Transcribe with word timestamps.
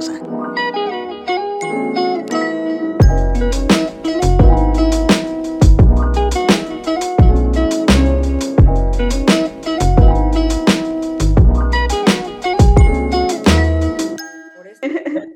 Que 0.00 0.06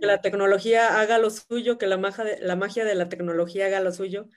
la 0.00 0.22
tecnología 0.22 0.98
haga 0.98 1.18
lo 1.18 1.28
suyo, 1.28 1.76
que 1.76 1.86
la 1.86 1.98
magia, 1.98 2.24
de, 2.24 2.38
la 2.40 2.56
magia 2.56 2.86
de 2.86 2.94
la 2.94 3.10
tecnología 3.10 3.66
haga 3.66 3.80
lo 3.80 3.92
suyo. 3.92 4.28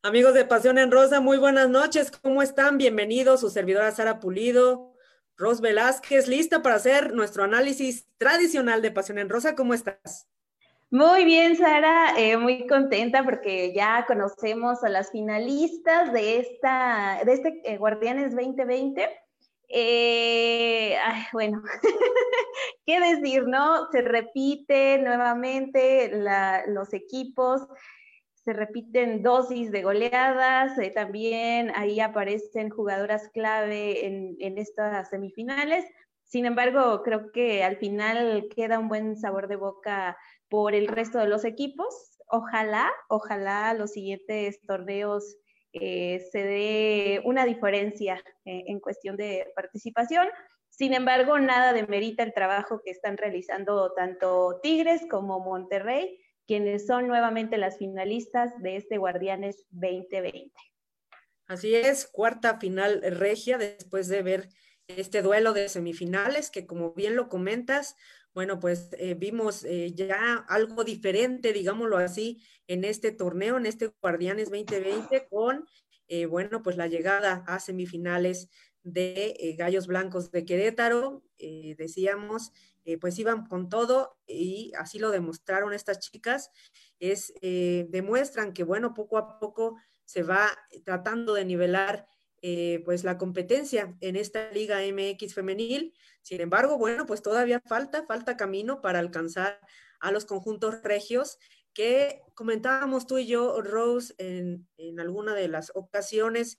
Amigos 0.00 0.32
de 0.32 0.46
Pasión 0.46 0.78
en 0.78 0.90
Rosa, 0.90 1.20
muy 1.20 1.36
buenas 1.36 1.68
noches. 1.68 2.10
¿Cómo 2.10 2.40
están? 2.40 2.78
Bienvenidos. 2.78 3.40
Su 3.40 3.50
servidora 3.50 3.90
Sara 3.90 4.18
Pulido, 4.18 4.94
Ros 5.38 5.60
Velázquez, 5.60 6.26
lista 6.26 6.62
para 6.62 6.74
hacer 6.74 7.14
nuestro 7.14 7.44
análisis 7.44 8.08
tradicional 8.18 8.82
de 8.82 8.90
Pasión 8.90 9.18
en 9.18 9.28
Rosa. 9.28 9.54
¿Cómo 9.54 9.72
estás? 9.72 10.28
Muy 10.90 11.24
bien, 11.24 11.56
Sara, 11.56 12.18
eh, 12.18 12.36
muy 12.36 12.66
contenta 12.66 13.22
porque 13.22 13.72
ya 13.72 14.04
conocemos 14.08 14.82
a 14.82 14.88
las 14.88 15.12
finalistas 15.12 16.12
de, 16.12 16.40
esta, 16.40 17.20
de 17.24 17.32
este 17.34 17.60
eh, 17.62 17.76
Guardianes 17.76 18.34
2020. 18.34 19.08
Eh, 19.68 20.96
bueno, 21.32 21.62
¿qué 22.86 22.98
decir, 22.98 23.46
no? 23.46 23.88
Se 23.92 24.00
repite 24.00 24.98
nuevamente 24.98 26.10
los 26.66 26.92
equipos, 26.94 27.68
se 28.48 28.54
repiten 28.54 29.22
dosis 29.22 29.70
de 29.70 29.82
goleadas, 29.82 30.78
eh, 30.78 30.90
también 30.90 31.70
ahí 31.74 32.00
aparecen 32.00 32.70
jugadoras 32.70 33.28
clave 33.28 34.06
en, 34.06 34.56
estas 34.56 35.10
semifinales. 35.10 35.84
Sin 36.24 36.46
embargo, 36.46 37.02
creo 37.02 37.30
que 37.30 37.62
al 37.62 37.76
final 37.76 38.48
queda 38.56 38.78
un 38.78 38.88
buen 38.88 39.18
sabor 39.18 39.48
de 39.48 39.56
boca 39.56 40.16
por 40.48 40.74
el 40.74 40.88
resto 40.88 41.18
de 41.18 41.28
los 41.28 41.44
equipos. 41.44 42.18
Ojalá, 42.26 42.90
ojalá 43.10 43.74
los 43.74 43.92
siguientes 43.92 44.62
torneos 44.62 45.36
eh, 45.74 46.26
se 46.32 46.38
dé 46.42 47.20
una 47.26 47.44
diferencia 47.44 48.14
eh, 48.46 48.64
en 48.66 48.80
cuestión 48.80 49.18
de 49.18 49.52
participación. 49.54 50.26
Sin 50.70 50.94
embargo, 50.94 51.38
nada 51.38 51.74
demerita 51.74 52.22
el 52.22 52.32
trabajo 52.32 52.80
que 52.82 52.92
están 52.92 53.18
realizando 53.18 53.92
tanto 53.92 54.58
Tigres 54.62 55.02
como 55.10 55.38
Monterrey 55.38 56.18
quienes 56.48 56.86
son 56.86 57.06
nuevamente 57.06 57.58
las 57.58 57.76
finalistas 57.76 58.60
de 58.62 58.76
este 58.76 58.96
Guardianes 58.96 59.66
2020. 59.70 60.50
Así 61.46 61.74
es, 61.76 62.06
cuarta 62.06 62.58
final 62.58 63.02
regia 63.02 63.58
después 63.58 64.08
de 64.08 64.22
ver 64.22 64.48
este 64.86 65.20
duelo 65.20 65.52
de 65.52 65.68
semifinales 65.68 66.50
que 66.50 66.66
como 66.66 66.94
bien 66.94 67.16
lo 67.16 67.28
comentas, 67.28 67.96
bueno, 68.34 68.58
pues 68.60 68.88
eh, 68.98 69.14
vimos 69.14 69.64
eh, 69.64 69.92
ya 69.94 70.36
algo 70.48 70.84
diferente, 70.84 71.52
digámoslo 71.52 71.98
así, 71.98 72.42
en 72.66 72.84
este 72.84 73.12
torneo, 73.12 73.58
en 73.58 73.66
este 73.66 73.92
Guardianes 74.00 74.50
2020 74.50 75.28
con, 75.28 75.66
eh, 76.08 76.24
bueno, 76.24 76.62
pues 76.62 76.78
la 76.78 76.86
llegada 76.86 77.44
a 77.46 77.60
semifinales 77.60 78.48
de 78.82 79.36
eh, 79.38 79.56
Gallos 79.56 79.86
Blancos 79.86 80.30
de 80.30 80.44
Querétaro, 80.44 81.22
eh, 81.38 81.74
decíamos, 81.78 82.52
eh, 82.84 82.98
pues 82.98 83.18
iban 83.18 83.46
con 83.46 83.68
todo 83.68 84.18
y 84.26 84.72
así 84.78 84.98
lo 84.98 85.10
demostraron 85.10 85.72
estas 85.72 86.00
chicas, 86.00 86.50
es, 86.98 87.32
demuestran 87.40 88.52
que, 88.52 88.64
bueno, 88.64 88.94
poco 88.94 89.18
a 89.18 89.38
poco 89.38 89.76
se 90.04 90.22
va 90.22 90.48
tratando 90.84 91.34
de 91.34 91.44
nivelar 91.44 92.06
pues 92.84 93.02
la 93.04 93.18
competencia 93.18 93.96
en 94.00 94.16
esta 94.16 94.50
Liga 94.52 94.78
MX 94.80 95.34
femenil. 95.34 95.92
Sin 96.22 96.40
embargo, 96.40 96.78
bueno, 96.78 97.04
pues 97.04 97.20
todavía 97.20 97.60
falta, 97.60 98.06
falta 98.06 98.36
camino 98.36 98.80
para 98.80 99.00
alcanzar 99.00 99.60
a 100.00 100.12
los 100.12 100.24
conjuntos 100.24 100.82
regios 100.82 101.38
que 101.74 102.22
comentábamos 102.34 103.06
tú 103.06 103.18
y 103.18 103.26
yo, 103.26 103.60
Rose, 103.60 104.14
en, 104.18 104.66
en 104.78 104.98
alguna 104.98 105.34
de 105.34 105.48
las 105.48 105.72
ocasiones, 105.74 106.58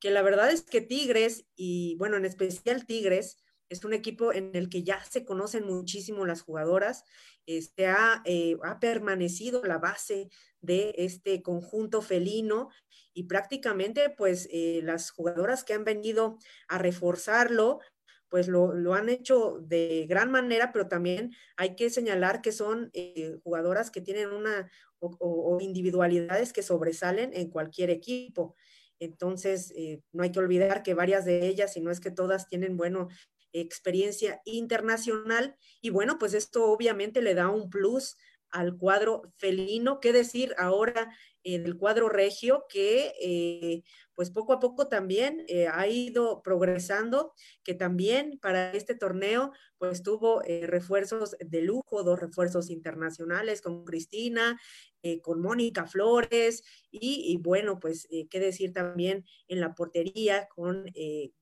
que 0.00 0.10
la 0.10 0.22
verdad 0.22 0.50
es 0.50 0.62
que 0.62 0.80
Tigres, 0.80 1.46
y 1.54 1.96
bueno, 1.96 2.16
en 2.16 2.24
especial 2.24 2.86
Tigres, 2.86 3.38
es 3.68 3.84
un 3.84 3.92
equipo 3.92 4.32
en 4.32 4.50
el 4.54 4.68
que 4.68 4.82
ya 4.82 5.02
se 5.04 5.24
conocen 5.24 5.66
muchísimo 5.66 6.24
las 6.26 6.42
jugadoras, 6.42 7.04
este, 7.46 7.86
ha, 7.86 8.22
eh, 8.24 8.56
ha 8.62 8.78
permanecido 8.80 9.62
la 9.64 9.78
base 9.78 10.28
de 10.60 10.94
este 10.98 11.42
conjunto 11.42 12.02
felino 12.02 12.68
y 13.12 13.24
prácticamente 13.24 14.10
pues 14.10 14.48
eh, 14.52 14.80
las 14.82 15.10
jugadoras 15.10 15.64
que 15.64 15.72
han 15.74 15.84
venido 15.84 16.38
a 16.68 16.78
reforzarlo, 16.78 17.80
pues 18.28 18.48
lo, 18.48 18.74
lo, 18.74 18.94
han 18.94 19.08
hecho 19.08 19.58
de 19.62 20.06
gran 20.08 20.30
manera, 20.30 20.72
pero 20.72 20.88
también 20.88 21.32
hay 21.56 21.76
que 21.76 21.88
señalar 21.90 22.42
que 22.42 22.52
son 22.52 22.90
eh, 22.92 23.36
jugadoras 23.44 23.90
que 23.90 24.00
tienen 24.00 24.30
una 24.30 24.70
o, 24.98 25.16
o, 25.20 25.60
individualidades 25.60 26.52
que 26.52 26.62
sobresalen 26.62 27.30
en 27.34 27.50
cualquier 27.50 27.90
equipo. 27.90 28.56
Entonces, 28.98 29.72
eh, 29.76 30.00
no 30.12 30.22
hay 30.22 30.32
que 30.32 30.38
olvidar 30.38 30.82
que 30.82 30.94
varias 30.94 31.24
de 31.24 31.46
ellas, 31.46 31.72
si 31.72 31.80
no 31.80 31.90
es 31.90 32.00
que 32.00 32.10
todas, 32.10 32.48
tienen, 32.48 32.76
bueno, 32.76 33.08
experiencia 33.52 34.40
internacional. 34.44 35.56
Y 35.80 35.90
bueno, 35.90 36.18
pues 36.18 36.34
esto 36.34 36.66
obviamente 36.70 37.22
le 37.22 37.34
da 37.34 37.48
un 37.48 37.70
plus 37.70 38.16
al 38.50 38.76
cuadro 38.76 39.22
felino, 39.36 40.00
qué 40.00 40.12
decir 40.12 40.54
ahora 40.56 41.12
en 41.42 41.64
el 41.64 41.76
cuadro 41.76 42.08
regio 42.08 42.64
que 42.68 43.12
eh, 43.20 43.82
pues 44.14 44.30
poco 44.30 44.52
a 44.52 44.58
poco 44.58 44.88
también 44.88 45.44
eh, 45.46 45.68
ha 45.68 45.86
ido 45.86 46.42
progresando, 46.42 47.32
que 47.62 47.74
también 47.74 48.38
para 48.40 48.72
este 48.72 48.94
torneo 48.94 49.52
pues 49.78 50.02
tuvo 50.02 50.42
eh, 50.44 50.66
refuerzos 50.66 51.36
de 51.38 51.62
lujo, 51.62 52.02
dos 52.02 52.18
refuerzos 52.18 52.70
internacionales 52.70 53.60
con 53.60 53.84
Cristina, 53.84 54.58
eh, 55.06 55.20
con 55.20 55.40
Mónica 55.40 55.86
Flores 55.86 56.62
y, 56.90 57.36
bueno 57.42 57.78
pues 57.78 58.08
qué 58.30 58.40
decir 58.40 58.72
también 58.72 59.24
en 59.48 59.60
la 59.60 59.74
portería 59.74 60.48
con 60.54 60.86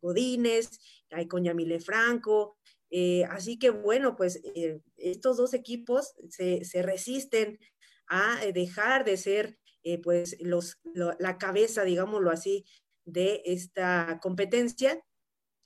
Godínez, 0.00 0.78
hay 1.10 1.28
con 1.28 1.44
Yamile 1.44 1.80
Franco, 1.80 2.56
eh, 2.96 3.24
así 3.24 3.58
que 3.58 3.70
bueno, 3.70 4.14
pues 4.14 4.40
eh, 4.54 4.80
estos 4.96 5.36
dos 5.36 5.52
equipos 5.52 6.14
se, 6.28 6.62
resisten 6.80 7.58
a 8.06 8.38
dejar 8.54 9.04
de 9.04 9.16
ser 9.16 9.58
eh, 9.82 10.00
pues 10.00 10.36
los, 10.38 10.78
lo, 10.94 11.16
la 11.18 11.36
cabeza, 11.36 11.82
digámoslo 11.82 12.30
así, 12.30 12.64
de 13.04 13.42
esta 13.46 14.20
competencia 14.22 15.02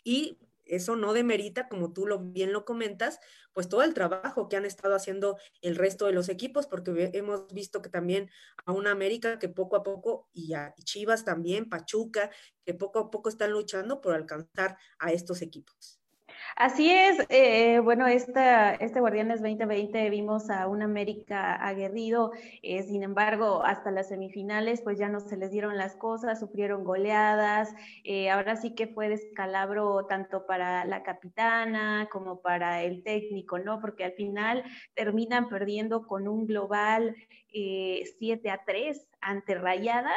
y 0.02 0.38
eso 0.68 0.96
no 0.96 1.12
demerita, 1.12 1.68
como 1.68 1.92
tú 1.92 2.06
lo, 2.06 2.18
bien 2.18 2.52
lo 2.52 2.64
comentas, 2.64 3.20
pues 3.52 3.68
todo 3.68 3.82
el 3.82 3.94
trabajo 3.94 4.48
que 4.48 4.56
han 4.56 4.64
estado 4.64 4.94
haciendo 4.94 5.38
el 5.62 5.76
resto 5.76 6.06
de 6.06 6.12
los 6.12 6.28
equipos, 6.28 6.66
porque 6.66 7.10
hemos 7.14 7.48
visto 7.52 7.82
que 7.82 7.90
también 7.90 8.30
a 8.66 8.72
una 8.72 8.92
América 8.92 9.38
que 9.38 9.48
poco 9.48 9.76
a 9.76 9.82
poco, 9.82 10.28
y 10.32 10.54
a 10.54 10.74
Chivas 10.84 11.24
también, 11.24 11.68
Pachuca, 11.68 12.30
que 12.64 12.74
poco 12.74 12.98
a 12.98 13.10
poco 13.10 13.28
están 13.28 13.52
luchando 13.52 14.00
por 14.00 14.14
alcanzar 14.14 14.76
a 14.98 15.12
estos 15.12 15.42
equipos. 15.42 15.97
Así 16.56 16.90
es, 16.90 17.18
eh, 17.28 17.78
bueno, 17.80 18.06
esta, 18.06 18.74
este 18.74 19.00
Guardianes 19.00 19.40
2020 19.40 20.10
vimos 20.10 20.50
a 20.50 20.66
un 20.66 20.82
América 20.82 21.54
aguerrido, 21.54 22.32
eh, 22.62 22.82
sin 22.82 23.02
embargo, 23.02 23.64
hasta 23.64 23.90
las 23.90 24.08
semifinales 24.08 24.80
pues 24.82 24.98
ya 24.98 25.08
no 25.08 25.20
se 25.20 25.36
les 25.36 25.50
dieron 25.50 25.76
las 25.76 25.96
cosas, 25.96 26.40
sufrieron 26.40 26.84
goleadas, 26.84 27.74
eh, 28.04 28.30
ahora 28.30 28.56
sí 28.56 28.74
que 28.74 28.88
fue 28.88 29.08
descalabro 29.08 30.06
tanto 30.06 30.46
para 30.46 30.84
la 30.84 31.02
capitana 31.02 32.08
como 32.10 32.40
para 32.40 32.82
el 32.82 33.02
técnico, 33.02 33.58
¿no? 33.58 33.80
Porque 33.80 34.04
al 34.04 34.12
final 34.12 34.64
terminan 34.94 35.48
perdiendo 35.48 36.06
con 36.06 36.28
un 36.28 36.46
global 36.46 37.14
7 37.50 38.50
a 38.50 38.62
3 38.64 39.08
ante 39.20 39.54
Rayadas 39.54 40.14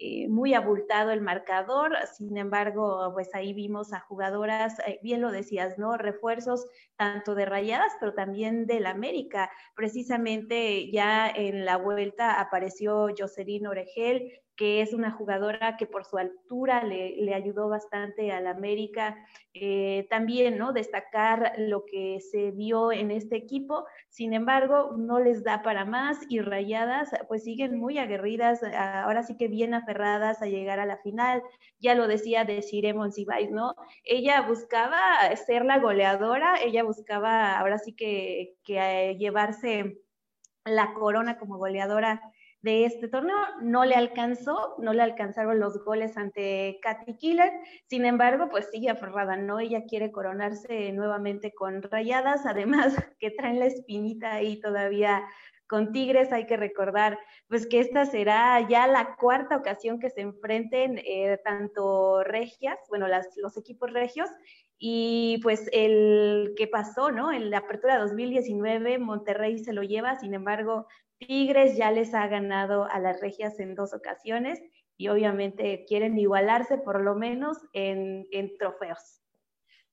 eh, 0.00 0.28
muy 0.28 0.54
abultado 0.54 1.10
el 1.10 1.20
marcador, 1.20 1.96
sin 2.16 2.36
embargo, 2.36 3.10
pues 3.14 3.34
ahí 3.34 3.52
vimos 3.52 3.92
a 3.92 3.98
jugadoras, 3.98 4.78
eh, 4.86 5.00
bien 5.02 5.20
lo 5.20 5.32
decías, 5.32 5.76
¿no? 5.76 5.96
Refuerzos 5.96 6.66
tanto 6.96 7.34
de 7.34 7.44
Rayadas, 7.44 7.92
pero 7.98 8.14
también 8.14 8.66
del 8.66 8.86
América. 8.86 9.50
Precisamente 9.74 10.90
ya 10.92 11.28
en 11.28 11.64
la 11.64 11.76
vuelta 11.78 12.40
apareció 12.40 13.08
Jocelyn 13.18 13.66
Oregel, 13.66 14.40
que 14.58 14.82
es 14.82 14.92
una 14.92 15.12
jugadora 15.12 15.76
que 15.76 15.86
por 15.86 16.04
su 16.04 16.18
altura 16.18 16.82
le, 16.82 17.32
ayudó 17.32 17.68
bastante 17.68 18.32
al 18.32 18.48
América. 18.48 19.16
Eh, 19.54 20.08
también, 20.10 20.58
¿no? 20.58 20.72
Destacar 20.72 21.52
lo 21.58 21.84
que 21.86 22.18
se 22.20 22.50
vio 22.50 22.90
en 22.90 23.12
este 23.12 23.36
equipo. 23.36 23.86
Sin 24.08 24.34
embargo, 24.34 24.96
no 24.98 25.20
les 25.20 25.44
da 25.44 25.62
para 25.62 25.84
más 25.84 26.18
y 26.28 26.40
Rayadas, 26.40 27.10
pues 27.28 27.44
siguen 27.44 27.78
muy 27.78 27.98
aguerridas, 27.98 28.60
ahora 28.64 29.22
sí 29.22 29.36
que 29.36 29.46
bien 29.46 29.74
aferradas 29.74 30.42
a 30.42 30.46
llegar 30.46 30.80
a 30.80 30.86
la 30.86 30.96
final. 30.98 31.40
Ya 31.78 31.94
lo 31.94 32.08
decía 32.08 32.44
de 32.44 32.60
Shire 32.60 32.94
Monsiváis, 32.94 33.52
¿no? 33.52 33.76
Ella 34.02 34.42
buscaba 34.42 34.98
ser 35.36 35.64
la 35.64 35.78
goleadora, 35.78 36.56
ella 36.60 36.82
buscaba 36.82 37.56
ahora 37.60 37.78
sí 37.78 37.94
que, 37.94 38.56
que 38.64 38.78
eh, 38.78 39.16
llevarse 39.18 40.00
la 40.64 40.94
corona 40.94 41.38
como 41.38 41.58
goleadora 41.58 42.20
de 42.62 42.84
este 42.84 43.08
torneo. 43.08 43.36
No 43.62 43.84
le 43.84 43.94
alcanzó, 43.94 44.74
no 44.78 44.92
le 44.92 45.02
alcanzaron 45.02 45.60
los 45.60 45.82
goles 45.84 46.16
ante 46.16 46.78
Katy 46.82 47.16
Killer. 47.16 47.52
Sin 47.86 48.04
embargo, 48.04 48.48
pues 48.50 48.68
sigue 48.70 48.90
aferrada, 48.90 49.36
¿no? 49.36 49.60
Ella 49.60 49.84
quiere 49.88 50.12
coronarse 50.12 50.92
nuevamente 50.92 51.52
con 51.54 51.82
rayadas, 51.82 52.46
además 52.46 52.94
que 53.18 53.30
traen 53.30 53.58
la 53.58 53.66
espinita 53.66 54.34
ahí 54.34 54.60
todavía 54.60 55.24
con 55.68 55.92
Tigres 55.92 56.32
hay 56.32 56.46
que 56.46 56.56
recordar 56.56 57.18
pues 57.46 57.66
que 57.66 57.80
esta 57.80 58.06
será 58.06 58.66
ya 58.68 58.86
la 58.86 59.16
cuarta 59.16 59.56
ocasión 59.56 60.00
que 60.00 60.10
se 60.10 60.22
enfrenten 60.22 60.98
eh, 60.98 61.38
tanto 61.44 62.24
regias, 62.24 62.78
bueno, 62.88 63.06
los 63.36 63.56
equipos 63.56 63.92
regios 63.92 64.28
y 64.78 65.40
pues 65.42 65.68
el 65.72 66.54
que 66.56 66.66
pasó, 66.66 67.10
¿no? 67.10 67.32
En 67.32 67.50
la 67.50 67.58
apertura 67.58 67.98
2019 67.98 68.98
Monterrey 68.98 69.58
se 69.58 69.72
lo 69.72 69.82
lleva, 69.82 70.18
sin 70.18 70.34
embargo 70.34 70.86
Tigres 71.18 71.76
ya 71.76 71.90
les 71.90 72.14
ha 72.14 72.26
ganado 72.28 72.84
a 72.90 72.98
las 72.98 73.20
regias 73.20 73.60
en 73.60 73.74
dos 73.74 73.92
ocasiones 73.92 74.62
y 74.96 75.08
obviamente 75.08 75.84
quieren 75.86 76.18
igualarse 76.18 76.78
por 76.78 77.02
lo 77.02 77.14
menos 77.14 77.58
en, 77.72 78.26
en 78.30 78.56
trofeos. 78.56 79.20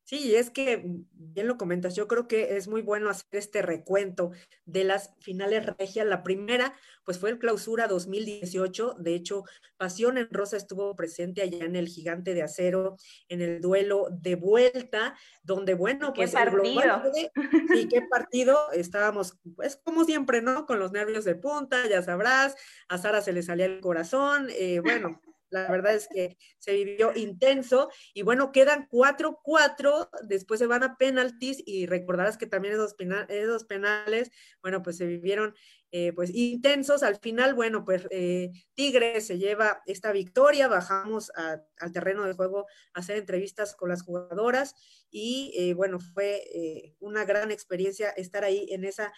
Sí, 0.06 0.36
es 0.36 0.52
que 0.52 0.86
bien 1.14 1.48
lo 1.48 1.58
comentas, 1.58 1.96
yo 1.96 2.08
creo 2.08 2.28
que 2.28 2.58
es 2.58 2.68
muy 2.68 2.84
bueno 2.84 3.10
hacer 3.10 3.26
este 3.32 3.64
recuento 3.64 4.32
de 4.66 4.84
las 4.84 5.16
finales 5.20 5.66
regias. 5.80 6.06
La 6.06 6.22
primera, 6.22 6.76
pues 7.04 7.18
fue 7.18 7.32
el 7.32 7.40
clausura 7.40 7.88
2018, 7.88 8.98
de 9.00 9.16
hecho, 9.16 9.46
Pasión 9.78 10.20
en 10.20 10.28
Rosa 10.30 10.58
estuvo 10.58 10.96
presente 10.96 11.42
allá 11.42 11.66
en 11.66 11.76
el 11.76 11.88
Gigante 11.88 12.36
de 12.36 12.44
Acero, 12.44 12.98
en 13.30 13.42
el 13.42 13.62
duelo 13.62 14.08
de 14.12 14.36
vuelta, 14.36 15.18
donde, 15.42 15.74
bueno, 15.74 16.14
pues 16.14 16.32
¿Qué 16.32 16.38
partido? 16.38 17.02
sí, 17.74 17.88
qué 17.88 18.04
partido, 18.04 18.72
estábamos, 18.74 19.40
pues 19.56 19.76
como 19.84 20.04
siempre, 20.06 20.44
¿no? 20.44 20.68
Con 20.68 20.78
los 20.78 20.92
nervios 20.92 21.26
de 21.26 21.34
punta, 21.34 21.88
ya 21.90 22.04
sabrás, 22.04 22.56
a 22.90 23.00
Sara 23.00 23.22
se 23.22 23.34
le 23.34 23.42
salía 23.42 23.66
el 23.66 23.82
corazón, 23.82 24.50
eh, 24.52 24.82
bueno. 24.82 25.20
La 25.64 25.72
verdad 25.72 25.96
es 25.96 26.08
que 26.08 26.38
se 26.60 26.74
vivió 26.74 27.16
intenso 27.16 27.90
y 28.14 28.24
bueno, 28.24 28.52
quedan 28.52 28.88
4-4, 28.90 30.10
después 30.28 30.60
se 30.60 30.68
van 30.68 30.84
a 30.84 30.98
penaltis 30.98 31.64
y 31.66 31.86
recordarás 31.86 32.38
que 32.38 32.48
también 32.48 32.74
esos, 32.74 32.94
penales, 33.66 34.32
bueno, 34.62 34.82
pues 34.82 34.98
se 34.98 35.06
vivieron 35.06 35.56
eh, 35.92 36.12
pues 36.14 36.30
intensos. 36.34 37.04
Al 37.04 37.16
final, 37.16 37.54
bueno, 37.54 37.86
pues 37.86 38.06
eh, 38.12 38.52
Tigres 38.74 39.28
se 39.28 39.38
lleva 39.38 39.82
esta 39.86 40.12
victoria, 40.12 40.68
bajamos 40.68 41.32
al 41.36 41.92
terreno 41.94 42.26
de 42.26 42.34
juego 42.34 42.66
a 42.94 43.00
hacer 43.00 43.18
entrevistas 43.18 43.76
con 43.76 43.90
las 43.90 44.04
jugadoras 44.04 44.76
y 45.10 45.54
eh, 45.58 45.74
bueno, 45.74 46.00
fue 46.00 46.96
una 47.00 47.24
gran 47.24 47.50
experiencia 47.52 48.10
estar 48.10 48.44
ahí 48.44 48.68
en 48.72 48.84
esa 48.84 49.14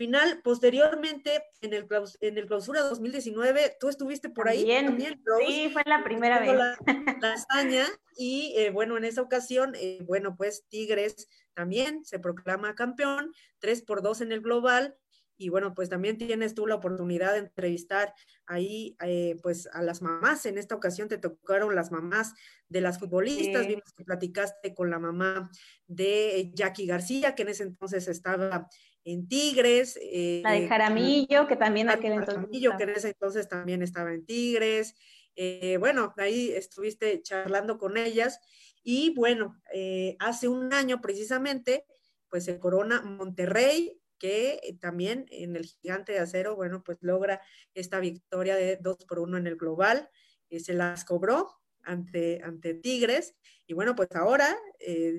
final. 0.00 0.40
Posteriormente, 0.42 1.44
en 1.60 1.74
el, 1.74 1.86
en 2.22 2.38
el 2.38 2.46
clausura 2.46 2.80
2019, 2.80 3.76
tú 3.78 3.90
estuviste 3.90 4.30
por 4.30 4.48
ahí 4.48 4.66
también. 4.66 5.22
sí, 5.46 5.68
fue 5.70 5.82
la 5.84 6.02
primera 6.02 6.40
vez. 6.40 6.54
La, 6.54 7.34
hazaña 7.34 7.86
y 8.16 8.54
eh, 8.56 8.70
bueno, 8.70 8.96
en 8.96 9.04
esa 9.04 9.20
ocasión, 9.20 9.74
eh, 9.74 9.98
bueno, 10.06 10.36
pues 10.36 10.64
Tigres 10.70 11.28
también 11.52 12.02
se 12.06 12.18
proclama 12.18 12.74
campeón, 12.74 13.34
3 13.58 13.82
por 13.82 14.00
2 14.00 14.22
en 14.22 14.32
el 14.32 14.40
global. 14.40 14.96
Y 15.36 15.48
bueno, 15.48 15.74
pues 15.74 15.88
también 15.88 16.18
tienes 16.18 16.54
tú 16.54 16.66
la 16.66 16.74
oportunidad 16.74 17.32
de 17.32 17.38
entrevistar 17.38 18.12
ahí, 18.46 18.96
eh, 19.02 19.36
pues 19.42 19.68
a 19.72 19.82
las 19.82 20.02
mamás. 20.02 20.44
En 20.44 20.58
esta 20.58 20.74
ocasión 20.74 21.08
te 21.08 21.16
tocaron 21.16 21.74
las 21.74 21.90
mamás 21.90 22.34
de 22.68 22.80
las 22.82 22.98
futbolistas. 22.98 23.66
Vimos 23.66 23.92
que 23.96 24.04
platicaste 24.04 24.74
con 24.74 24.90
la 24.90 24.98
mamá 24.98 25.50
de 25.86 26.50
Jackie 26.54 26.86
García, 26.86 27.34
que 27.34 27.42
en 27.42 27.48
ese 27.48 27.62
entonces 27.62 28.06
estaba 28.08 28.68
en 29.04 29.28
Tigres. 29.28 29.98
Eh, 30.00 30.40
la 30.42 30.52
de 30.52 30.68
Jaramillo, 30.68 31.46
que 31.46 31.56
también 31.56 31.88
aquel 31.88 32.12
entonces. 32.12 32.34
Jaramillo, 32.34 32.76
que 32.76 32.82
en 32.84 32.90
ese 32.90 33.08
entonces 33.08 33.48
también 33.48 33.82
estaba 33.82 34.12
en 34.12 34.24
Tigres. 34.24 34.94
Eh, 35.36 35.76
bueno, 35.78 36.14
ahí 36.16 36.50
estuviste 36.50 37.22
charlando 37.22 37.78
con 37.78 37.96
ellas. 37.96 38.40
Y 38.82 39.14
bueno, 39.14 39.60
eh, 39.72 40.16
hace 40.18 40.48
un 40.48 40.72
año 40.72 41.00
precisamente, 41.00 41.86
pues 42.28 42.44
se 42.44 42.58
corona 42.58 43.02
Monterrey, 43.02 44.00
que 44.18 44.60
también 44.80 45.26
en 45.30 45.56
el 45.56 45.64
gigante 45.64 46.12
de 46.12 46.18
acero, 46.18 46.54
bueno, 46.54 46.82
pues 46.84 46.98
logra 47.00 47.40
esta 47.74 48.00
victoria 48.00 48.54
de 48.54 48.76
2 48.76 49.04
por 49.06 49.18
1 49.20 49.38
en 49.38 49.46
el 49.46 49.56
global. 49.56 50.10
se 50.50 50.74
las 50.74 51.04
cobró 51.04 51.48
ante, 51.82 52.40
ante 52.42 52.74
Tigres. 52.74 53.34
Y 53.66 53.72
bueno, 53.72 53.94
pues 53.94 54.10
ahora 54.14 54.58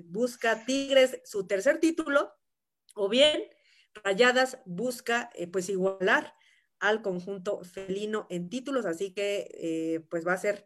busca 0.06 0.66
Tigres 0.66 1.20
su 1.24 1.48
tercer 1.48 1.80
título, 1.80 2.32
o 2.96 3.10
bien 3.10 3.42
Rayadas 4.04 4.60
busca 4.66 5.30
eh, 5.36 5.48
pues 5.48 5.70
igualar 5.70 6.34
al 6.80 7.02
conjunto 7.02 7.64
felino 7.64 8.28
en 8.30 8.50
títulos, 8.50 8.86
así 8.86 9.14
que 9.14 9.50
eh, 9.54 10.00
pues 10.10 10.26
va 10.28 10.34
a 10.34 10.38
ser 10.38 10.66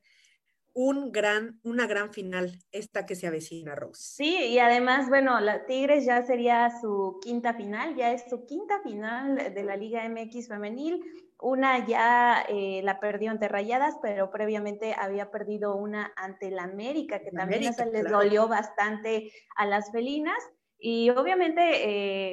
un 0.76 1.14
gran, 1.14 1.60
una 1.64 1.88
gran 1.88 2.12
final 2.12 2.60
esta 2.72 3.06
que 3.06 3.16
se 3.16 3.28
avecina, 3.28 3.76
Rose. 3.76 4.02
Sí, 4.02 4.36
y 4.36 4.60
además, 4.60 5.08
bueno, 5.08 5.40
la 5.40 5.66
Tigres 5.66 6.06
ya 6.06 6.22
sería 6.24 6.70
su 6.82 7.20
quinta 7.22 7.54
final, 7.54 7.96
ya 7.96 8.12
es 8.12 8.26
su 8.30 8.46
quinta 8.46 8.82
final 8.82 9.54
de 9.54 9.64
la 9.64 9.78
Liga 9.78 10.08
MX 10.08 10.50
femenil. 10.50 11.02
Una 11.40 11.86
ya 11.86 12.46
eh, 12.50 12.82
la 12.84 13.00
perdió 13.00 13.32
ante 13.32 13.48
Rayadas, 13.48 13.96
pero 14.02 14.30
previamente 14.32 14.94
había 14.98 15.32
perdido 15.32 15.76
una 15.76 16.12
ante 16.18 16.52
la 16.52 16.64
América, 16.64 17.22
que 17.22 17.32
también 17.32 17.74
se 17.74 17.86
les 17.86 18.10
dolió 18.10 18.50
bastante 18.50 19.32
a 19.56 19.66
las 19.66 19.92
felinas. 19.92 20.38
Y 20.78 21.10
obviamente, 21.10 21.62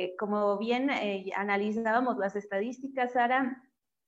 eh, 0.05 0.15
como 0.19 0.59
bien 0.59 0.91
eh, 0.91 1.31
analizábamos 1.37 2.19
las 2.19 2.37
estadísticas, 2.37 3.13
Sara, 3.13 3.63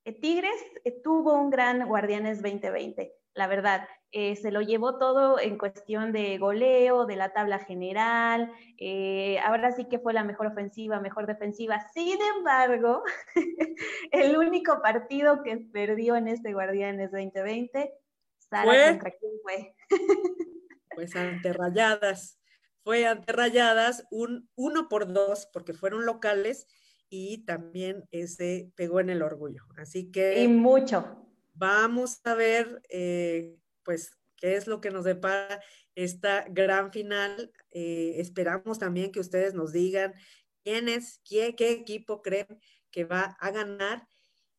eh, 0.05 0.13
Tigres 0.13 0.61
tuvo 1.03 1.35
un 1.35 1.51
gran 1.51 1.87
Guardianes 1.87 2.43
2020, 2.43 3.13
la 3.35 3.47
verdad. 3.47 3.89
se 4.13 4.51
lo 4.53 4.61
llevó 4.61 4.99
todo 4.99 5.41
en 5.41 5.59
cuestión 5.59 6.13
de 6.13 6.39
goleo, 6.39 7.05
de 7.07 7.17
la 7.17 7.33
tabla 7.33 7.59
general. 7.59 8.53
ahora 9.45 9.73
sí 9.73 9.87
que 9.87 9.99
fue 9.99 10.13
la 10.13 10.25
mejor 10.25 10.49
ofensiva, 10.49 11.01
mejor 11.01 11.27
defensiva. 11.27 11.81
Sin 11.95 12.19
embargo, 12.37 13.03
el 14.13 14.37
único 14.37 14.81
partido 14.83 15.43
que 15.43 15.57
perdió 15.73 16.17
en 16.17 16.29
este 16.29 16.53
Guardianes 16.53 17.11
2020, 17.11 17.93
Sara, 18.39 18.91
¿contra 18.91 19.11
quién 19.11 19.33
fue? 19.43 19.75
pues 20.95 21.17
ante 21.17 21.53
Rayadas 21.53 22.39
fue 22.85 23.07
ante 23.07 23.33
Rayadas 23.33 24.05
un 24.11 24.49
uno 24.55 24.89
por 24.89 25.13
dos, 25.13 25.49
porque 25.53 25.73
fueron 25.73 26.05
locales 26.05 26.67
y 27.09 27.45
también 27.45 28.05
ese 28.11 28.71
pegó 28.77 29.01
en 29.01 29.11
el 29.11 29.23
orgullo. 29.23 29.65
Así 29.77 30.11
que. 30.11 30.43
Y 30.43 30.49
mucho. 30.49 31.27
Vamos 31.55 32.21
a 32.25 32.35
ver, 32.35 32.83
eh, 32.91 33.57
pues, 33.85 34.19
qué 34.37 34.57
es 34.57 34.67
lo 34.67 34.81
que 34.81 34.91
nos 34.91 35.05
depara 35.05 35.63
esta 35.95 36.45
gran 36.51 36.93
final. 36.93 37.53
Eh, 37.71 38.17
esperamos 38.19 38.79
también 38.79 39.13
que 39.13 39.21
ustedes 39.21 39.55
nos 39.55 39.73
digan 39.73 40.13
quién 40.63 40.89
es, 40.89 41.21
qué, 41.25 41.55
qué 41.57 41.71
equipo 41.71 42.21
creen 42.23 42.61
que 42.91 43.05
va 43.05 43.37
a 43.41 43.51
ganar 43.51 44.07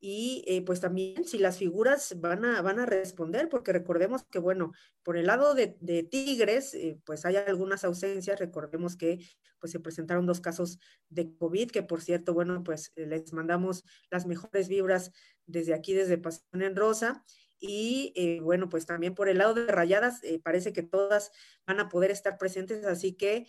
y 0.07 0.43
eh, 0.45 0.61
pues 0.61 0.81
también 0.81 1.25
si 1.25 1.39
las 1.39 1.57
figuras 1.57 2.21
van 2.21 2.45
a, 2.45 2.61
van 2.61 2.77
a 2.77 2.85
responder, 2.85 3.49
porque 3.49 3.73
recordemos 3.73 4.23
que, 4.25 4.37
bueno, 4.37 4.71
por 5.01 5.17
el 5.17 5.25
lado 5.25 5.55
de, 5.55 5.67
Tigres, 6.11 6.75
eh, 6.75 6.99
pues 7.05 7.25
hay 7.25 7.37
algunas 7.37 7.83
ausencias, 7.83 8.37
recordemos 8.37 8.97
que 8.97 9.17
pues 9.57 9.71
se 9.71 9.79
presentaron 9.79 10.27
dos 10.27 10.41
casos 10.41 10.77
de 11.09 11.35
COVID, 11.35 11.71
que 11.71 11.81
por 11.81 12.01
cierto, 12.01 12.35
bueno, 12.35 12.61
pues 12.63 12.91
eh, 12.95 13.07
les 13.07 13.33
mandamos 13.33 13.83
las 14.11 14.27
mejores 14.27 14.67
vibras 14.67 15.11
desde 15.47 15.73
aquí, 15.73 15.93
desde 15.95 16.19
Pasión 16.19 16.61
en 16.61 16.75
Rosa, 16.75 17.25
y 17.59 18.39
bueno, 18.41 18.69
pues 18.69 18.85
también 18.85 19.15
por 19.15 19.27
el 19.27 19.39
lado 19.39 19.55
de 19.55 19.65
Rayadas, 19.65 20.21
parece 20.43 20.71
que 20.71 20.83
todas 20.83 21.31
van 21.65 21.79
a 21.79 21.89
poder 21.89 22.11
estar 22.11 22.37
presentes, 22.37 22.85
así 22.85 23.13
que 23.13 23.47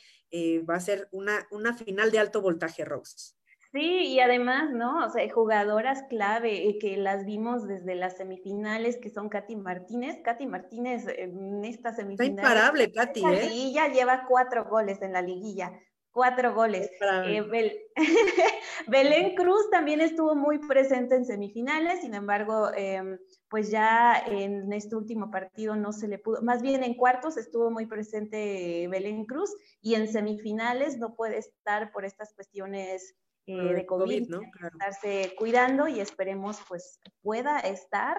va 0.66 0.76
a 0.76 0.80
ser 0.80 1.08
una, 1.10 1.46
una 1.50 1.76
final 1.76 2.10
de 2.10 2.20
alto 2.20 2.40
voltaje, 2.40 2.86
Rose. 2.86 3.36
Sí, 3.76 4.14
y 4.14 4.20
además, 4.20 4.70
¿no? 4.72 5.04
O 5.04 5.10
sea, 5.10 5.30
jugadoras 5.30 6.04
clave 6.04 6.66
eh, 6.66 6.78
que 6.78 6.96
las 6.96 7.26
vimos 7.26 7.68
desde 7.68 7.94
las 7.94 8.16
semifinales, 8.16 8.96
que 8.96 9.10
son 9.10 9.28
Katy 9.28 9.54
Martínez. 9.54 10.16
Katy 10.24 10.46
Martínez 10.46 11.04
en 11.08 11.62
esta 11.62 11.92
semifinal. 11.92 12.30
Está 12.30 12.40
imparable, 12.40 12.90
Katy, 12.90 13.22
¿eh? 13.22 13.42
liguilla 13.42 13.88
lleva 13.88 14.24
cuatro 14.26 14.64
goles 14.64 15.02
en 15.02 15.12
la 15.12 15.20
liguilla. 15.20 15.78
Cuatro 16.10 16.54
goles. 16.54 16.90
Eh, 17.26 17.82
Belén 18.88 19.34
Cruz 19.34 19.68
también 19.70 20.00
estuvo 20.00 20.34
muy 20.34 20.56
presente 20.56 21.14
en 21.14 21.26
semifinales, 21.26 22.00
sin 22.00 22.14
embargo, 22.14 22.70
em, 22.74 23.18
pues 23.50 23.70
ya 23.70 24.24
en 24.26 24.72
este 24.72 24.96
último 24.96 25.30
partido 25.30 25.76
no 25.76 25.92
se 25.92 26.08
le 26.08 26.16
pudo, 26.16 26.40
más 26.40 26.62
bien 26.62 26.82
en 26.82 26.94
cuartos 26.94 27.36
estuvo 27.36 27.70
muy 27.70 27.84
presente 27.84 28.88
Belén 28.88 29.26
Cruz 29.26 29.54
y 29.82 29.96
en 29.96 30.08
semifinales 30.08 30.96
no 30.96 31.14
puede 31.14 31.36
estar 31.36 31.92
por 31.92 32.06
estas 32.06 32.32
cuestiones 32.32 33.14
eh, 33.46 33.74
de 33.74 33.86
COVID, 33.86 34.28
¿no? 34.28 34.40
estarse 34.42 35.34
cuidando 35.36 35.88
y 35.88 36.00
esperemos 36.00 36.60
pues 36.68 37.00
pueda 37.22 37.60
estar 37.60 38.18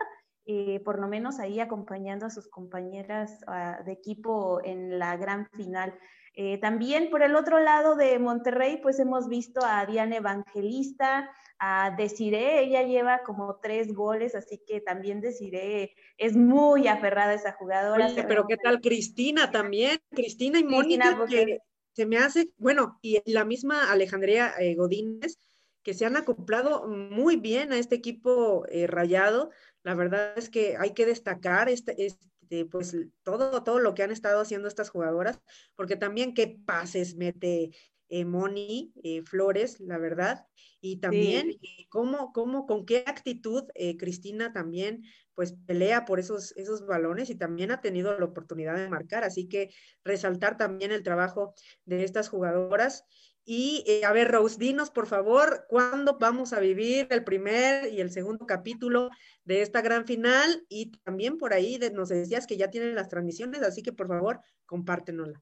eh, 0.50 0.80
por 0.86 0.98
lo 0.98 1.10
menos 1.10 1.40
ahí 1.40 1.60
acompañando 1.60 2.26
a 2.26 2.30
sus 2.30 2.48
compañeras 2.48 3.44
ah, 3.48 3.82
de 3.86 3.92
equipo 3.92 4.62
en 4.64 4.98
la 4.98 5.18
gran 5.18 5.50
final. 5.50 5.94
Eh, 6.34 6.58
también 6.60 7.10
por 7.10 7.22
el 7.22 7.36
otro 7.36 7.60
lado 7.60 7.98
de 7.98 8.18
Monterrey, 8.18 8.80
pues 8.82 8.98
hemos 9.00 9.28
visto 9.28 9.60
a 9.66 9.86
Diana 9.86 10.16
Evangelista, 10.16 11.30
a 11.60 11.94
Desiree, 11.98 12.62
ella 12.62 12.84
lleva 12.84 13.24
como 13.24 13.60
tres 13.62 13.94
goles, 13.94 14.36
así 14.36 14.64
que 14.66 14.80
también 14.80 15.20
Desiree 15.20 15.94
es 16.18 16.38
muy 16.38 16.88
aferrada 16.88 17.32
a 17.32 17.36
esa 17.36 17.52
jugadora. 17.52 18.08
pero 18.28 18.48
¿qué 18.48 18.56
tal 18.56 18.80
Cristina 18.80 19.52
también? 19.52 20.00
Cristina 20.12 20.60
y 20.60 20.64
Mónica, 20.64 21.26
que 21.28 21.60
se 21.98 22.06
me 22.06 22.20
hace, 22.20 22.52
bueno, 22.58 23.00
y 23.02 23.24
la 23.26 23.44
misma 23.44 23.92
Alejandría 23.92 24.54
eh, 24.60 24.76
Godínez, 24.76 25.40
que 25.82 25.96
se 25.96 26.06
han 26.06 26.16
acoplado 26.16 26.88
muy 26.88 27.38
bien 27.38 27.74
a 27.74 27.80
este 27.80 27.96
equipo 27.96 28.68
eh, 28.70 28.86
rayado. 28.86 29.50
La 29.82 29.96
verdad 29.96 30.38
es 30.38 30.52
que 30.52 30.78
hay 30.78 30.94
que 30.94 31.08
destacar 31.08 31.70
este, 31.70 32.06
este 32.06 32.66
pues 32.66 32.96
todo, 33.24 33.64
todo 33.64 33.80
lo 33.80 33.96
que 33.96 34.04
han 34.04 34.12
estado 34.12 34.42
haciendo 34.42 34.68
estas 34.68 34.92
jugadoras, 34.92 35.42
porque 35.76 35.96
también 35.96 36.36
qué 36.36 36.60
pases 36.68 37.16
mete 37.16 37.72
eh, 38.10 38.26
Moni 38.26 38.94
eh, 39.02 39.24
Flores, 39.24 39.80
la 39.80 39.98
verdad, 39.98 40.46
y 40.80 40.98
también 40.98 41.58
cómo, 41.90 42.32
cómo, 42.32 42.68
con 42.68 42.86
qué 42.86 43.06
actitud 43.08 43.64
Cristina 43.98 44.54
también 44.54 45.02
pues 45.38 45.54
pelea 45.68 46.04
por 46.04 46.20
esos, 46.20 46.52
esos 46.58 46.88
balones 46.88 47.30
y 47.30 47.36
también 47.36 47.70
ha 47.70 47.80
tenido 47.80 48.18
la 48.18 48.26
oportunidad 48.26 48.76
de 48.76 48.90
marcar, 48.90 49.24
así 49.24 49.48
que 49.48 49.70
resaltar 50.04 50.58
también 50.58 50.92
el 50.92 51.04
trabajo 51.04 51.54
de 51.86 52.04
estas 52.04 52.28
jugadoras 52.28 53.06
y 53.46 53.84
eh, 53.86 54.04
a 54.04 54.12
ver, 54.14 54.32
Rose, 54.32 54.58
dinos 54.58 54.90
por 54.90 55.06
favor, 55.06 55.68
¿cuándo 55.70 56.18
vamos 56.20 56.54
a 56.54 56.60
vivir 56.60 57.08
el 57.12 57.24
primer 57.24 57.94
y 57.94 58.02
el 58.02 58.10
segundo 58.10 58.48
capítulo 58.48 59.12
de 59.46 59.62
esta 59.62 59.82
gran 59.82 60.08
final? 60.08 60.66
Y 60.70 60.92
también 61.04 61.38
por 61.38 61.54
ahí 61.54 61.80
nos 61.94 62.10
decías 62.10 62.48
que 62.48 62.58
ya 62.58 62.72
tienen 62.72 62.96
las 62.96 63.08
transmisiones, 63.08 63.62
así 63.62 63.84
que 63.84 63.94
por 63.94 64.08
favor, 64.08 64.42
compártenosla. 64.66 65.40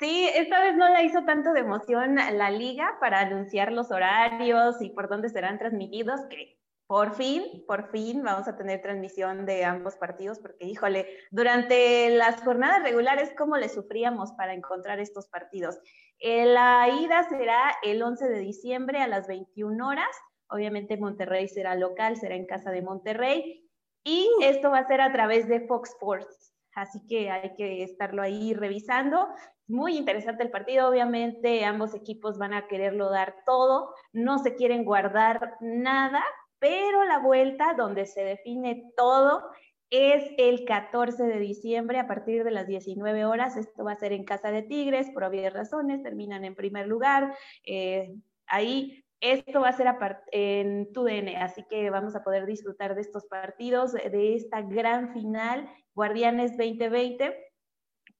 Sí, 0.00 0.28
esta 0.34 0.60
vez 0.60 0.76
no 0.76 0.88
la 0.88 1.04
hizo 1.04 1.24
tanto 1.24 1.52
de 1.52 1.60
emoción 1.60 2.16
la 2.16 2.50
liga 2.50 2.98
para 3.00 3.20
anunciar 3.20 3.70
los 3.70 3.92
horarios 3.92 4.82
y 4.82 4.90
por 4.90 5.08
dónde 5.08 5.28
serán 5.28 5.58
transmitidos, 5.58 6.20
que 6.28 6.59
por 6.90 7.14
fin, 7.14 7.64
por 7.68 7.88
fin 7.92 8.20
vamos 8.24 8.48
a 8.48 8.56
tener 8.56 8.82
transmisión 8.82 9.46
de 9.46 9.64
ambos 9.64 9.94
partidos, 9.94 10.40
porque 10.40 10.66
híjole, 10.66 11.06
durante 11.30 12.10
las 12.10 12.42
jornadas 12.42 12.82
regulares, 12.82 13.32
¿cómo 13.38 13.56
le 13.56 13.68
sufríamos 13.68 14.32
para 14.32 14.54
encontrar 14.54 14.98
estos 14.98 15.28
partidos? 15.28 15.78
Eh, 16.18 16.46
la 16.46 16.88
ida 17.00 17.28
será 17.28 17.76
el 17.84 18.02
11 18.02 18.28
de 18.28 18.40
diciembre 18.40 19.00
a 19.00 19.06
las 19.06 19.28
21 19.28 19.86
horas. 19.86 20.08
Obviamente 20.48 20.96
Monterrey 20.96 21.46
será 21.46 21.76
local, 21.76 22.16
será 22.16 22.34
en 22.34 22.46
casa 22.46 22.72
de 22.72 22.82
Monterrey. 22.82 23.70
Y 24.02 24.28
esto 24.42 24.72
va 24.72 24.78
a 24.78 24.88
ser 24.88 25.00
a 25.00 25.12
través 25.12 25.46
de 25.46 25.68
Fox 25.68 25.90
Sports. 25.90 26.52
Así 26.74 27.06
que 27.06 27.30
hay 27.30 27.54
que 27.54 27.84
estarlo 27.84 28.20
ahí 28.20 28.52
revisando. 28.52 29.28
Muy 29.68 29.96
interesante 29.96 30.42
el 30.42 30.50
partido, 30.50 30.88
obviamente 30.88 31.64
ambos 31.64 31.94
equipos 31.94 32.36
van 32.36 32.52
a 32.52 32.66
quererlo 32.66 33.10
dar 33.10 33.36
todo, 33.46 33.94
no 34.12 34.38
se 34.38 34.56
quieren 34.56 34.84
guardar 34.84 35.56
nada 35.60 36.24
pero 36.60 37.04
la 37.04 37.18
vuelta 37.18 37.74
donde 37.74 38.06
se 38.06 38.22
define 38.22 38.92
todo 38.96 39.42
es 39.90 40.30
el 40.38 40.64
14 40.64 41.24
de 41.24 41.40
diciembre 41.40 41.98
a 41.98 42.06
partir 42.06 42.44
de 42.44 42.52
las 42.52 42.68
19 42.68 43.24
horas. 43.24 43.56
Esto 43.56 43.82
va 43.82 43.92
a 43.92 43.96
ser 43.96 44.12
en 44.12 44.24
Casa 44.24 44.52
de 44.52 44.62
Tigres 44.62 45.10
por 45.10 45.24
obvias 45.24 45.52
razones, 45.52 46.02
terminan 46.02 46.44
en 46.44 46.54
primer 46.54 46.86
lugar. 46.86 47.34
Eh, 47.64 48.14
ahí 48.46 49.04
esto 49.20 49.60
va 49.60 49.68
a 49.68 49.72
ser 49.72 49.88
en 50.32 50.92
TUDN, 50.92 51.36
así 51.42 51.64
que 51.68 51.90
vamos 51.90 52.14
a 52.14 52.22
poder 52.22 52.46
disfrutar 52.46 52.94
de 52.94 53.02
estos 53.02 53.26
partidos, 53.26 53.92
de 53.92 54.34
esta 54.34 54.62
gran 54.62 55.12
final, 55.12 55.68
Guardianes 55.94 56.56
2020, 56.56 57.36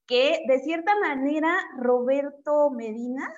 que 0.05 0.43
de 0.47 0.59
cierta 0.59 0.95
manera 0.99 1.57
Roberto 1.79 2.69
Medina 2.69 3.33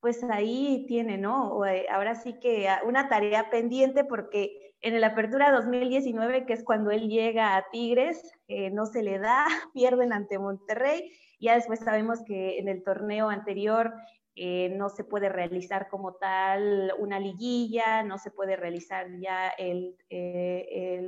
pues 0.00 0.22
ahí 0.24 0.84
tiene, 0.86 1.18
¿no? 1.18 1.64
Eh, 1.66 1.86
ahora 1.90 2.14
sí 2.14 2.38
que 2.40 2.68
una 2.86 3.08
tarea 3.08 3.50
pendiente 3.50 4.04
porque 4.04 4.74
en 4.80 4.94
el 4.94 5.02
Apertura 5.02 5.50
2019, 5.50 6.46
que 6.46 6.52
es 6.52 6.64
cuando 6.64 6.90
él 6.90 7.08
llega 7.08 7.56
a 7.56 7.66
Tigres, 7.70 8.32
eh, 8.46 8.70
no 8.70 8.86
se 8.86 9.02
le 9.02 9.18
da, 9.18 9.46
pierden 9.74 10.12
ante 10.12 10.38
Monterrey. 10.38 11.12
Ya 11.40 11.54
después 11.54 11.80
sabemos 11.80 12.22
que 12.24 12.58
en 12.58 12.68
el 12.68 12.84
torneo 12.84 13.28
anterior 13.28 13.92
eh, 14.36 14.70
no 14.76 14.88
se 14.88 15.02
puede 15.02 15.28
realizar 15.28 15.88
como 15.88 16.14
tal 16.14 16.92
una 16.98 17.18
liguilla, 17.18 18.04
no 18.04 18.18
se 18.18 18.30
puede 18.30 18.54
realizar 18.54 19.08
ya 19.18 19.48
el, 19.48 19.96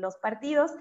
los 0.01 0.17
partidos, 0.17 0.73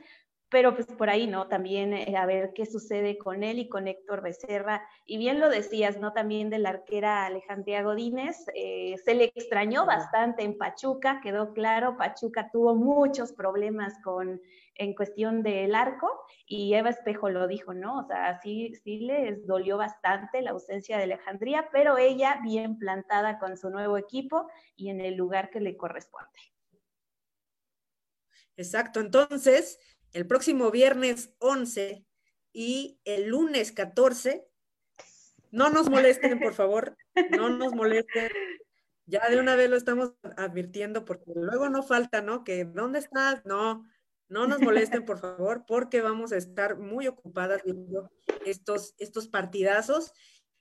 pero 0.49 0.73
pues 0.73 0.87
por 0.87 1.09
ahí, 1.09 1.27
¿no? 1.27 1.47
También 1.47 1.93
eh, 1.93 2.17
a 2.17 2.25
ver 2.25 2.53
qué 2.53 2.65
sucede 2.65 3.17
con 3.17 3.43
él 3.43 3.59
y 3.59 3.69
con 3.69 3.87
Héctor 3.87 4.21
Becerra. 4.21 4.83
Y 5.05 5.17
bien 5.17 5.39
lo 5.39 5.49
decías, 5.49 5.99
¿no? 5.99 6.11
También 6.11 6.49
de 6.49 6.59
la 6.59 6.69
arquera 6.69 7.25
Alejandría 7.25 7.83
Godínez, 7.83 8.45
eh, 8.55 8.95
se 9.03 9.13
le 9.13 9.25
extrañó 9.25 9.85
bastante 9.85 10.43
en 10.43 10.57
Pachuca, 10.57 11.21
quedó 11.21 11.53
claro, 11.53 11.97
Pachuca 11.97 12.49
tuvo 12.51 12.75
muchos 12.75 13.31
problemas 13.31 13.93
con, 14.03 14.41
en 14.75 14.95
cuestión 14.95 15.43
del 15.43 15.75
arco 15.75 16.09
y 16.47 16.73
Eva 16.73 16.89
Espejo 16.89 17.29
lo 17.29 17.47
dijo, 17.47 17.73
¿no? 17.73 17.99
O 17.99 18.07
sea, 18.07 18.39
sí, 18.41 18.73
sí 18.83 18.99
les 18.99 19.45
dolió 19.45 19.77
bastante 19.77 20.41
la 20.41 20.51
ausencia 20.51 20.97
de 20.97 21.03
Alejandría, 21.03 21.69
pero 21.71 21.97
ella 21.97 22.39
bien 22.43 22.79
plantada 22.79 23.37
con 23.37 23.55
su 23.55 23.69
nuevo 23.69 23.97
equipo 23.97 24.47
y 24.75 24.89
en 24.89 25.01
el 25.01 25.15
lugar 25.15 25.51
que 25.51 25.59
le 25.59 25.77
corresponde. 25.77 26.39
Exacto, 28.57 28.99
entonces 28.99 29.79
el 30.13 30.27
próximo 30.27 30.71
viernes 30.71 31.33
11 31.39 32.05
y 32.53 32.99
el 33.05 33.27
lunes 33.27 33.71
14. 33.71 34.45
No 35.51 35.69
nos 35.69 35.89
molesten, 35.89 36.39
por 36.39 36.53
favor, 36.53 36.95
no 37.31 37.49
nos 37.49 37.73
molesten. 37.73 38.29
Ya 39.05 39.27
de 39.27 39.39
una 39.39 39.55
vez 39.55 39.69
lo 39.69 39.75
estamos 39.75 40.13
advirtiendo 40.37 41.03
porque 41.03 41.31
luego 41.33 41.69
no 41.69 41.81
falta, 41.81 42.21
¿no? 42.21 42.43
Que 42.43 42.65
¿dónde 42.65 42.99
estás? 42.99 43.43
No, 43.45 43.83
no 44.27 44.45
nos 44.45 44.61
molesten, 44.61 45.05
por 45.05 45.19
favor, 45.19 45.65
porque 45.67 46.01
vamos 46.01 46.31
a 46.31 46.37
estar 46.37 46.77
muy 46.77 47.07
ocupadas 47.07 47.63
viendo 47.63 48.11
estos, 48.45 48.93
estos 48.99 49.27
partidazos. 49.27 50.13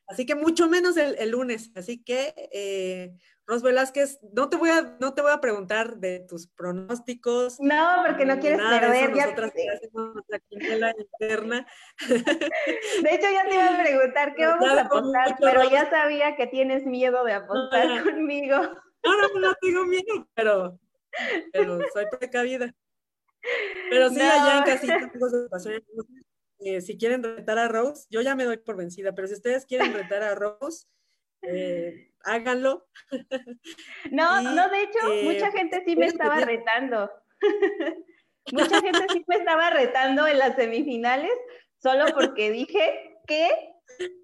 Así 0.09 0.25
que 0.25 0.35
mucho 0.35 0.69
menos 0.69 0.97
el, 0.97 1.31
lunes. 1.31 1.71
Así 1.75 2.03
que 2.03 2.35
eh, 2.53 3.15
Ros 3.47 3.63
Velázquez, 3.63 4.19
no 4.35 4.49
te 4.49 4.57
voy 4.57 4.71
a, 4.71 4.97
no 5.01 5.15
te 5.15 5.21
voy 5.21 5.33
a 5.33 5.41
preguntar 5.41 5.97
de 5.99 6.21
tus 6.21 6.47
pronósticos. 6.47 7.61
No, 7.61 8.03
porque 8.07 8.25
no 8.25 8.39
quieres 8.41 8.59
perder. 8.59 9.15
Ya 9.15 9.27
nosotras 9.93 10.43
interna. 11.19 11.67
De 13.03 13.15
hecho, 13.15 13.27
ya 13.31 13.49
te 13.49 13.55
iba 13.55 13.75
a 13.75 13.83
preguntar 13.83 14.35
qué 14.35 14.47
vamos 14.47 14.69
a 14.69 14.81
apostar, 14.83 15.37
pero 15.41 15.71
ya 15.71 15.89
sabía 15.91 16.37
que 16.37 16.47
tienes 16.47 16.87
miedo 16.87 17.23
de 17.25 17.35
apostar 17.35 18.03
conmigo. 18.05 18.57
No, 19.05 19.17
no, 19.17 19.41
no 19.41 19.55
tengo 19.61 19.85
miedo, 19.85 20.29
pero, 20.35 20.79
pero 21.53 21.79
soy 21.93 22.07
precavida. 22.19 22.75
Pero 23.91 24.11
sí, 24.11 24.21
allá 24.21 24.59
en 24.59 24.65
casita, 24.65 25.11
eh, 26.61 26.81
si 26.81 26.99
quieren 26.99 27.23
retar 27.23 27.59
a 27.59 27.69
Rose, 27.69 28.07
yo 28.11 28.21
ya 28.21 28.35
me 28.35 28.45
doy 28.45 28.59
por 28.59 28.77
vencida, 28.77 29.15
pero 29.15 29.29
si 29.29 29.35
ustedes 29.35 29.65
quieren 29.67 29.93
retar 29.93 30.23
a 30.23 30.35
Rose, 30.35 30.87
eh, 31.43 32.13
háganlo. 32.23 32.89
No, 34.11 34.43
no, 34.43 34.69
de 34.69 34.83
hecho, 34.83 34.99
mucha 35.25 35.49
eh, 35.49 35.53
gente 35.53 35.83
sí 35.87 35.97
me 35.97 36.07
estaba 36.07 36.41
retando. 36.41 37.11
mucha 38.53 38.81
gente 38.81 39.07
sí 39.13 39.25
me 39.27 39.37
estaba 39.37 39.71
retando 39.71 40.27
en 40.27 40.39
las 40.39 40.57
semifinales, 40.57 41.33
solo 41.81 42.07
porque 42.15 42.51
dije 42.51 43.15
que 43.27 43.49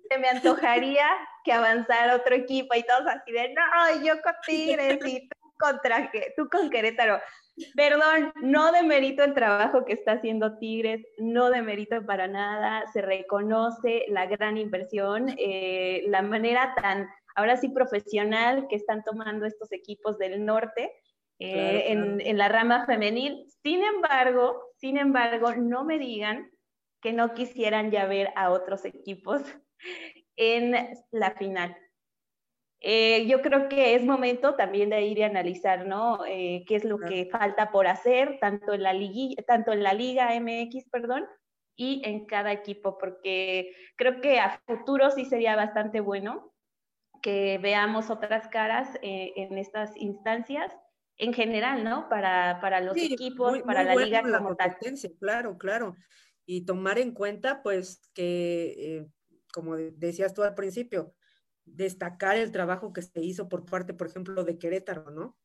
se 0.09 0.19
me 0.19 0.29
antojaría 0.29 1.07
que 1.45 1.53
avanzara 1.53 2.17
otro 2.17 2.35
equipo 2.35 2.75
y 2.75 2.83
todos 2.83 3.07
así 3.07 3.33
de, 3.33 3.55
no, 3.55 4.03
yo 4.03 4.21
con 4.23 4.35
Tigres 4.47 4.99
y 5.05 5.29
tú 5.29 5.44
contra, 5.59 6.11
tú 6.37 6.49
con 6.49 6.71
Querétaro. 6.71 7.21
Perdón, 7.77 8.33
no 8.43 8.73
demerito 8.73 9.23
el 9.23 9.35
trabajo 9.35 9.85
que 9.85 9.93
está 9.93 10.13
haciendo 10.13 10.59
Tigres, 10.59 11.07
no 11.19 11.51
demerito 11.51 12.05
para 12.05 12.27
nada, 12.27 12.85
se 12.93 13.01
reconoce 13.01 14.07
la 14.09 14.27
gran 14.27 14.59
inversión, 14.59 15.35
eh, 15.39 16.05
la 16.09 16.23
manera 16.23 16.75
tan, 16.75 17.09
ahora 17.37 17.57
sí, 17.57 17.69
profesional 17.69 18.67
que 18.69 18.77
están 18.77 19.05
tomando 19.05 19.47
estos 19.47 19.71
equipos 19.73 20.19
del 20.19 20.45
norte 20.45 20.93
eh, 21.39 21.93
En, 21.93 22.39
la 22.39 22.49
rama 22.49 22.87
femenil. 22.87 23.47
Sin 23.63 23.83
embargo, 23.83 24.71
sin 24.77 24.99
embargo, 24.99 25.55
no 25.55 25.85
me 25.85 25.99
digan 25.99 26.51
que 27.01 27.13
no 27.13 27.35
quisieran 27.35 27.91
ya 27.91 28.07
ver 28.07 28.31
a 28.37 28.51
otros 28.51 28.85
equipos 28.85 29.43
en 30.37 30.75
la 31.11 31.33
final. 31.33 31.77
Eh, 32.87 33.26
yo 33.26 33.41
creo 33.41 33.71
que 33.71 33.95
es 33.95 34.05
momento 34.05 34.57
también 34.57 34.91
de 34.91 35.00
ir 35.07 35.17
y 35.17 35.23
analizar, 35.23 35.87
¿no? 35.87 36.26
Eh, 36.26 36.64
qué 36.67 36.76
es 36.76 36.85
lo 36.85 36.99
que 36.99 37.31
falta 37.33 37.71
por 37.71 37.87
hacer, 37.87 38.37
tanto 38.43 38.75
en 38.75 38.83
la, 38.83 38.93
tanto 39.47 39.73
en 39.73 39.83
la 39.83 39.95
Liga 39.95 40.38
MX, 40.38 40.91
perdón, 40.91 41.26
y 41.76 42.03
en 42.05 42.26
cada 42.26 42.53
equipo, 42.53 42.99
porque 42.99 43.75
creo 43.97 44.21
que 44.21 44.38
a 44.38 44.61
futuro 44.67 45.11
sí 45.11 45.25
sería 45.25 45.57
bastante 45.57 46.00
bueno 46.00 46.53
que 47.23 47.57
veamos 47.57 48.11
otras 48.11 48.49
caras 48.49 48.99
eh, 49.00 49.33
en 49.37 49.57
estas 49.57 49.97
instancias 49.97 50.71
en 51.17 51.33
general, 51.33 51.85
¿no? 51.85 52.11
Para, 52.11 52.59
para 52.61 52.83
los 52.83 52.99
equipos, 52.99 53.61
para 53.62 53.83
la 53.85 53.97
liga 53.97 54.21
como 54.21 54.50
la 54.50 54.57
tal. 54.57 54.76
Claro, 55.19 55.57
claro. 55.57 55.97
Y 56.45 56.67
tomar 56.67 56.99
en 56.99 57.12
cuenta, 57.12 57.62
pues, 57.62 58.11
que, 58.12 58.75
eh, 58.76 59.07
como 59.55 59.76
decías 59.76 60.35
tú 60.35 60.43
al 60.43 60.55
principio, 60.55 61.14
destacar 61.64 62.37
el 62.37 62.52
trabajo 62.52 62.92
que 62.92 63.02
se 63.02 63.21
hizo 63.21 63.49
por 63.49 63.64
parte, 63.64 63.94
por 63.94 64.06
ejemplo, 64.06 64.44
de 64.44 64.59
Querétaro, 64.59 65.11
¿no? 65.11 65.37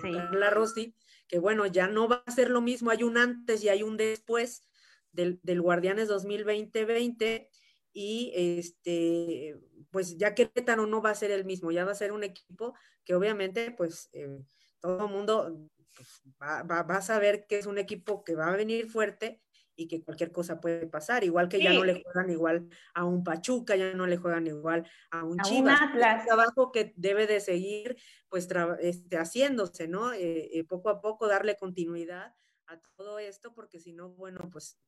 Sí. 0.00 0.10
La 0.10 0.50
Rossi, 0.50 0.94
que 1.28 1.38
bueno, 1.38 1.66
ya 1.66 1.86
no 1.86 2.08
va 2.08 2.22
a 2.26 2.30
ser 2.30 2.50
lo 2.50 2.60
mismo, 2.60 2.90
hay 2.90 3.02
un 3.02 3.18
antes 3.18 3.62
y 3.62 3.68
hay 3.68 3.82
un 3.82 3.96
después 3.96 4.66
del, 5.12 5.38
del 5.42 5.60
Guardianes 5.60 6.08
2020-20 6.08 7.48
y 7.92 8.32
este, 8.34 9.60
pues 9.90 10.16
ya 10.16 10.34
Querétaro 10.34 10.86
no 10.86 11.02
va 11.02 11.10
a 11.10 11.14
ser 11.14 11.30
el 11.30 11.44
mismo, 11.44 11.70
ya 11.70 11.84
va 11.84 11.92
a 11.92 11.96
ser 11.96 12.12
un 12.12 12.24
equipo 12.24 12.74
que 13.04 13.14
obviamente, 13.14 13.70
pues 13.70 14.08
eh, 14.14 14.38
todo 14.80 15.06
el 15.06 15.12
mundo 15.12 15.68
pues, 15.94 16.22
va, 16.40 16.62
va, 16.62 16.82
va, 16.82 16.96
a 16.96 17.02
saber 17.02 17.46
que 17.46 17.58
es 17.58 17.66
un 17.66 17.76
equipo 17.76 18.24
que 18.24 18.34
va 18.34 18.48
a 18.48 18.56
venir 18.56 18.88
fuerte 18.88 19.41
y 19.74 19.88
que 19.88 20.02
cualquier 20.02 20.32
cosa 20.32 20.60
puede 20.60 20.86
pasar, 20.86 21.24
igual 21.24 21.48
que 21.48 21.62
ya 21.62 21.72
no 21.72 21.84
le 21.84 22.02
juegan 22.02 22.30
igual 22.30 22.68
a 22.94 23.04
un 23.04 23.24
Pachuca, 23.24 23.74
ya 23.76 23.94
no 23.94 24.06
le 24.06 24.16
juegan 24.16 24.46
igual 24.46 24.86
a 25.10 25.24
un 25.24 25.38
Chivas, 25.40 25.80
un 25.80 26.26
trabajo 26.26 26.72
que 26.72 26.92
debe 26.96 27.26
de 27.26 27.40
seguir 27.40 27.96
pues 28.28 28.48
este, 28.80 29.16
haciéndose, 29.16 29.88
¿no? 29.88 30.12
Eh, 30.12 30.50
eh, 30.58 30.64
poco 30.64 30.90
a 30.90 31.00
poco 31.00 31.26
darle 31.26 31.56
continuidad 31.56 32.34
a 32.66 32.80
todo 32.96 33.18
esto, 33.18 33.54
porque 33.54 33.80
si 33.80 33.92
no, 33.92 34.10
bueno, 34.10 34.48
pues 34.50 34.78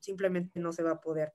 simplemente 0.00 0.60
no 0.60 0.72
se 0.72 0.82
va 0.82 0.92
a 0.92 1.00
poder. 1.00 1.32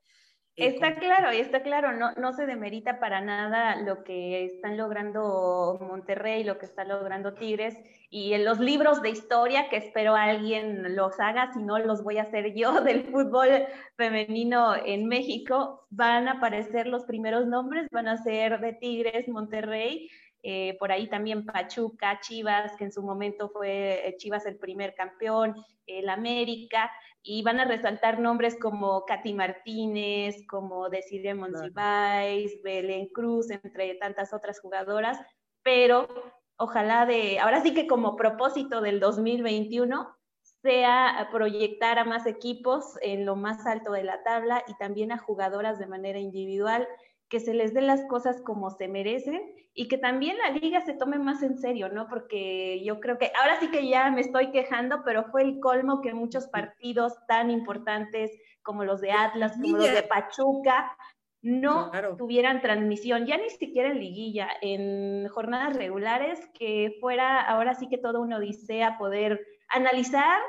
Está 0.56 0.94
claro, 0.96 1.32
está 1.32 1.64
claro, 1.64 1.94
no, 1.94 2.12
no 2.12 2.32
se 2.34 2.46
demerita 2.46 3.00
para 3.00 3.22
nada 3.22 3.76
lo 3.78 4.04
que 4.04 4.46
están 4.46 4.78
logrando 4.78 5.80
Monterrey, 5.82 6.44
lo 6.44 6.60
que 6.60 6.68
está 6.68 6.84
logrando 6.84 7.34
Tigres, 7.34 7.76
y 8.12 8.34
en 8.34 8.46
los 8.46 8.60
libros 8.60 9.02
de 9.02 9.10
historia, 9.10 9.68
que 9.70 9.78
espero 9.78 10.16
alguien 10.16 10.96
los 10.96 11.20
haga, 11.20 11.52
si 11.54 11.64
no 11.64 11.80
los 11.80 12.04
voy 12.04 12.20
a 12.20 12.24
hacer 12.24 12.54
yo, 12.54 12.82
del 12.82 13.06
fútbol 13.06 13.66
femenino 13.98 14.76
en 14.76 15.08
México, 15.08 15.88
van 15.90 16.28
a 16.28 16.34
aparecer 16.34 16.86
los 16.86 17.06
primeros 17.06 17.48
nombres, 17.48 17.88
van 17.92 18.08
a 18.08 18.18
ser 18.18 18.60
de 18.60 18.74
Tigres, 18.74 19.28
Monterrey, 19.28 20.08
eh, 20.46 20.76
por 20.78 20.92
ahí 20.92 21.08
también 21.08 21.46
Pachuca, 21.46 22.20
Chivas, 22.20 22.76
que 22.76 22.84
en 22.84 22.92
su 22.92 23.02
momento 23.02 23.50
fue 23.50 24.06
eh, 24.06 24.18
Chivas 24.18 24.46
el 24.46 24.58
primer 24.58 24.94
campeón, 24.94 25.56
el 25.88 26.10
América, 26.10 26.92
y 27.22 27.42
van 27.44 27.62
a 27.62 27.66
resaltar 27.66 28.20
nombres 28.20 28.58
como 28.60 29.06
Katy 29.06 29.34
Martínez, 29.34 30.46
como 30.48 30.90
Desiree 30.90 31.34
Monsiváis, 31.34 32.62
Belén 32.62 33.08
Cruz, 33.14 33.50
entre 33.52 33.96
tantas 33.96 34.34
otras 34.34 34.60
jugadoras, 34.60 35.18
pero 35.64 36.10
ojalá 36.58 37.06
de, 37.06 37.40
ahora 37.40 37.62
sí 37.62 37.74
que 37.74 37.88
como 37.88 38.18
propósito 38.18 38.82
del 38.82 39.00
2021 39.00 40.14
sea 40.62 41.30
proyectar 41.32 42.00
a 42.00 42.04
más 42.04 42.26
equipos 42.26 42.98
en 43.02 43.26
lo 43.26 43.38
más 43.38 43.66
alto 43.66 43.94
de 43.94 44.04
la 44.04 44.24
tabla 44.24 44.64
y 44.68 44.74
también 44.76 45.14
a 45.14 45.18
jugadoras 45.18 45.80
de 45.80 45.88
manera 45.88 46.20
individual, 46.20 46.86
que 47.34 47.40
se 47.40 47.56
les 47.56 47.74
dé 47.74 47.82
las 47.82 48.06
cosas 48.06 48.40
como 48.42 48.70
se 48.70 48.88
merecen 48.88 49.42
y 49.74 49.88
que 49.88 49.98
también 49.98 50.38
la 50.38 50.52
liga 50.52 50.82
se 50.82 50.94
tome 50.94 51.18
más 51.18 51.42
en 51.42 51.58
serio, 51.58 51.90
¿no? 51.90 52.08
Porque 52.08 52.84
yo 52.86 53.00
creo 53.00 53.18
que 53.18 53.32
ahora 53.42 53.60
sí 53.60 53.72
que 53.72 53.90
ya 53.90 54.12
me 54.12 54.22
estoy 54.22 54.52
quejando, 54.52 55.02
pero 55.04 55.24
fue 55.32 55.42
el 55.42 55.60
colmo 55.60 56.02
que 56.02 56.13
muchos 56.13 56.46
partidos 56.46 57.13
tan 57.28 57.50
importantes 57.50 58.30
como 58.62 58.84
los 58.84 59.02
de 59.02 59.13
Atlas, 59.13 59.54
como 59.60 59.78
los 59.78 59.92
de 59.92 60.04
Pachuca, 60.04 60.96
no 61.42 61.90
tuvieran 62.20 62.62
transmisión, 62.62 63.25
ya 63.25 63.38
ni 63.38 63.50
siquiera 63.50 63.90
en 63.90 64.00
liguilla, 64.00 64.48
en 64.62 65.28
jornadas 65.30 65.75
regulares, 65.75 66.40
que 66.54 66.98
fuera 67.02 67.42
ahora 67.42 67.74
sí 67.74 67.90
que 67.90 67.98
todo 67.98 68.22
una 68.22 68.38
odisea 68.38 69.00
poder 69.00 69.44
analizar 69.70 70.40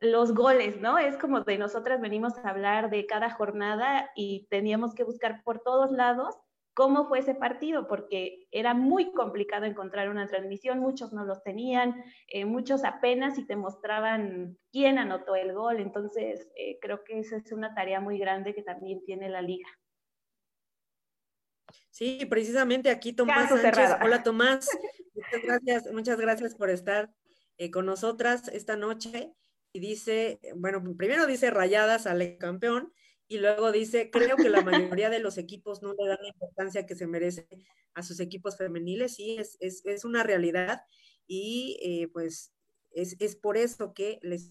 los 0.00 0.34
goles, 0.34 0.80
¿no? 0.80 0.98
Es 0.98 1.16
como 1.16 1.40
de 1.40 1.58
nosotras 1.58 2.00
venimos 2.00 2.36
a 2.38 2.50
hablar 2.50 2.90
de 2.90 3.06
cada 3.06 3.30
jornada 3.30 4.10
y 4.14 4.46
teníamos 4.50 4.94
que 4.94 5.04
buscar 5.04 5.42
por 5.42 5.60
todos 5.60 5.90
lados 5.90 6.36
cómo 6.76 7.08
fue 7.08 7.20
ese 7.20 7.34
partido, 7.34 7.88
porque 7.88 8.46
era 8.50 8.74
muy 8.74 9.10
complicado 9.12 9.64
encontrar 9.64 10.10
una 10.10 10.26
transmisión, 10.26 10.78
muchos 10.78 11.10
no 11.10 11.24
los 11.24 11.42
tenían, 11.42 12.04
eh, 12.28 12.44
muchos 12.44 12.84
apenas 12.84 13.38
y 13.38 13.46
te 13.46 13.56
mostraban 13.56 14.58
quién 14.70 14.98
anotó 14.98 15.36
el 15.36 15.54
gol, 15.54 15.80
entonces 15.80 16.46
eh, 16.54 16.78
creo 16.82 17.02
que 17.02 17.18
esa 17.20 17.38
es 17.38 17.50
una 17.50 17.74
tarea 17.74 17.98
muy 18.00 18.18
grande 18.18 18.54
que 18.54 18.62
también 18.62 19.02
tiene 19.06 19.30
la 19.30 19.40
liga. 19.40 19.66
Sí, 21.88 22.26
precisamente 22.28 22.90
aquí 22.90 23.14
Tomás 23.14 23.48
Sánchez. 23.48 23.92
Hola 24.02 24.22
Tomás, 24.22 24.68
muchas 25.14 25.42
gracias, 25.42 25.92
muchas 25.94 26.20
gracias 26.20 26.54
por 26.56 26.68
estar 26.68 27.10
eh, 27.56 27.70
con 27.70 27.86
nosotras 27.86 28.48
esta 28.48 28.76
noche. 28.76 29.32
Y 29.72 29.80
dice, 29.80 30.40
bueno, 30.56 30.82
primero 30.96 31.26
dice 31.26 31.50
rayadas 31.50 32.06
al 32.06 32.38
campeón 32.38 32.92
y 33.28 33.38
luego 33.38 33.72
dice, 33.72 34.10
creo 34.10 34.36
que 34.36 34.48
la 34.48 34.62
mayoría 34.62 35.10
de 35.10 35.18
los 35.18 35.36
equipos 35.38 35.82
no 35.82 35.94
le 35.94 36.08
dan 36.08 36.18
la 36.22 36.28
importancia 36.28 36.86
que 36.86 36.94
se 36.94 37.06
merece 37.06 37.48
a 37.94 38.02
sus 38.02 38.20
equipos 38.20 38.56
femeniles, 38.56 39.14
sí, 39.14 39.36
es, 39.38 39.56
es, 39.60 39.84
es 39.84 40.04
una 40.04 40.22
realidad 40.22 40.82
y 41.26 41.78
eh, 41.82 42.08
pues 42.12 42.52
es, 42.92 43.16
es, 43.18 43.36
por 43.36 43.56
eso 43.56 43.92
que 43.94 44.18
les, 44.22 44.48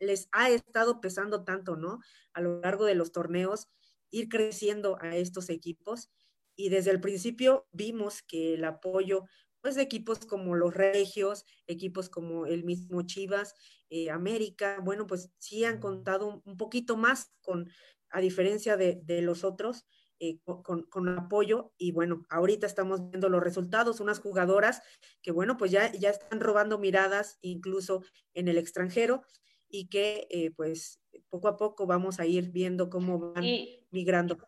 les 0.00 0.28
ha 0.32 0.50
estado 0.50 1.00
pesando 1.00 1.44
tanto, 1.44 1.76
¿no? 1.76 2.00
A 2.32 2.40
lo 2.40 2.60
largo 2.60 2.84
de 2.84 2.94
los 2.94 3.12
torneos, 3.12 3.68
ir 4.10 4.28
creciendo 4.28 4.98
a 5.00 5.16
estos 5.16 5.50
equipos 5.50 6.10
y 6.56 6.70
desde 6.70 6.90
el 6.90 7.00
principio 7.00 7.68
vimos 7.72 8.22
que 8.22 8.54
el 8.54 8.64
apoyo 8.64 9.24
pues 9.66 9.74
de 9.74 9.82
equipos 9.82 10.20
como 10.26 10.54
los 10.54 10.74
Regios, 10.74 11.44
equipos 11.66 12.08
como 12.08 12.46
el 12.46 12.62
mismo 12.62 13.02
Chivas, 13.02 13.52
eh, 13.90 14.10
América, 14.10 14.78
bueno, 14.80 15.08
pues 15.08 15.32
sí 15.38 15.64
han 15.64 15.80
contado 15.80 16.40
un 16.44 16.56
poquito 16.56 16.96
más 16.96 17.32
con 17.40 17.68
a 18.10 18.20
diferencia 18.20 18.76
de, 18.76 19.02
los 19.22 19.42
otros, 19.42 19.84
eh, 20.20 20.38
con, 20.44 21.08
apoyo 21.08 21.72
y 21.76 21.90
bueno, 21.90 22.22
ahorita 22.28 22.64
estamos 22.64 23.10
viendo 23.10 23.28
los 23.28 23.42
resultados, 23.42 23.98
unas 23.98 24.20
jugadoras 24.20 24.82
que 25.20 25.32
bueno, 25.32 25.56
pues 25.56 25.72
ya, 25.72 25.90
ya 25.90 26.10
están 26.10 26.38
robando 26.38 26.78
miradas 26.78 27.40
incluso 27.40 28.04
en 28.34 28.46
el 28.46 28.58
extranjero 28.58 29.24
y 29.68 29.88
que 29.88 30.28
eh, 30.30 30.52
pues 30.52 31.00
poco 31.28 31.48
a 31.48 31.56
poco 31.56 31.88
vamos 31.88 32.20
a 32.20 32.26
ir 32.26 32.52
viendo 32.52 32.88
cómo 32.88 33.32
van 33.32 33.44
migrando. 33.90 34.38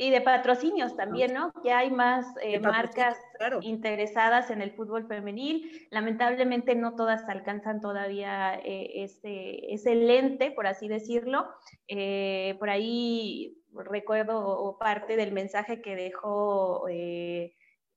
Y 0.00 0.10
de 0.10 0.20
patrocinios 0.20 0.96
también, 0.96 1.34
¿no? 1.34 1.52
Ya 1.64 1.78
hay 1.78 1.90
más 1.90 2.24
eh, 2.40 2.60
marcas 2.60 3.18
interesadas 3.62 4.48
en 4.48 4.62
el 4.62 4.70
fútbol 4.70 5.08
femenil. 5.08 5.88
Lamentablemente 5.90 6.76
no 6.76 6.94
todas 6.94 7.28
alcanzan 7.28 7.80
todavía 7.80 8.54
eh, 8.64 9.02
ese, 9.02 9.74
ese, 9.74 9.96
lente, 9.96 10.52
por 10.52 10.68
así 10.68 10.86
decirlo. 10.86 11.48
Eh, 11.88 12.54
por 12.60 12.70
ahí 12.70 13.58
recuerdo 13.74 14.76
parte 14.78 15.16
del 15.16 15.32
mensaje 15.32 15.82
que 15.82 15.96
dejó 15.96 16.86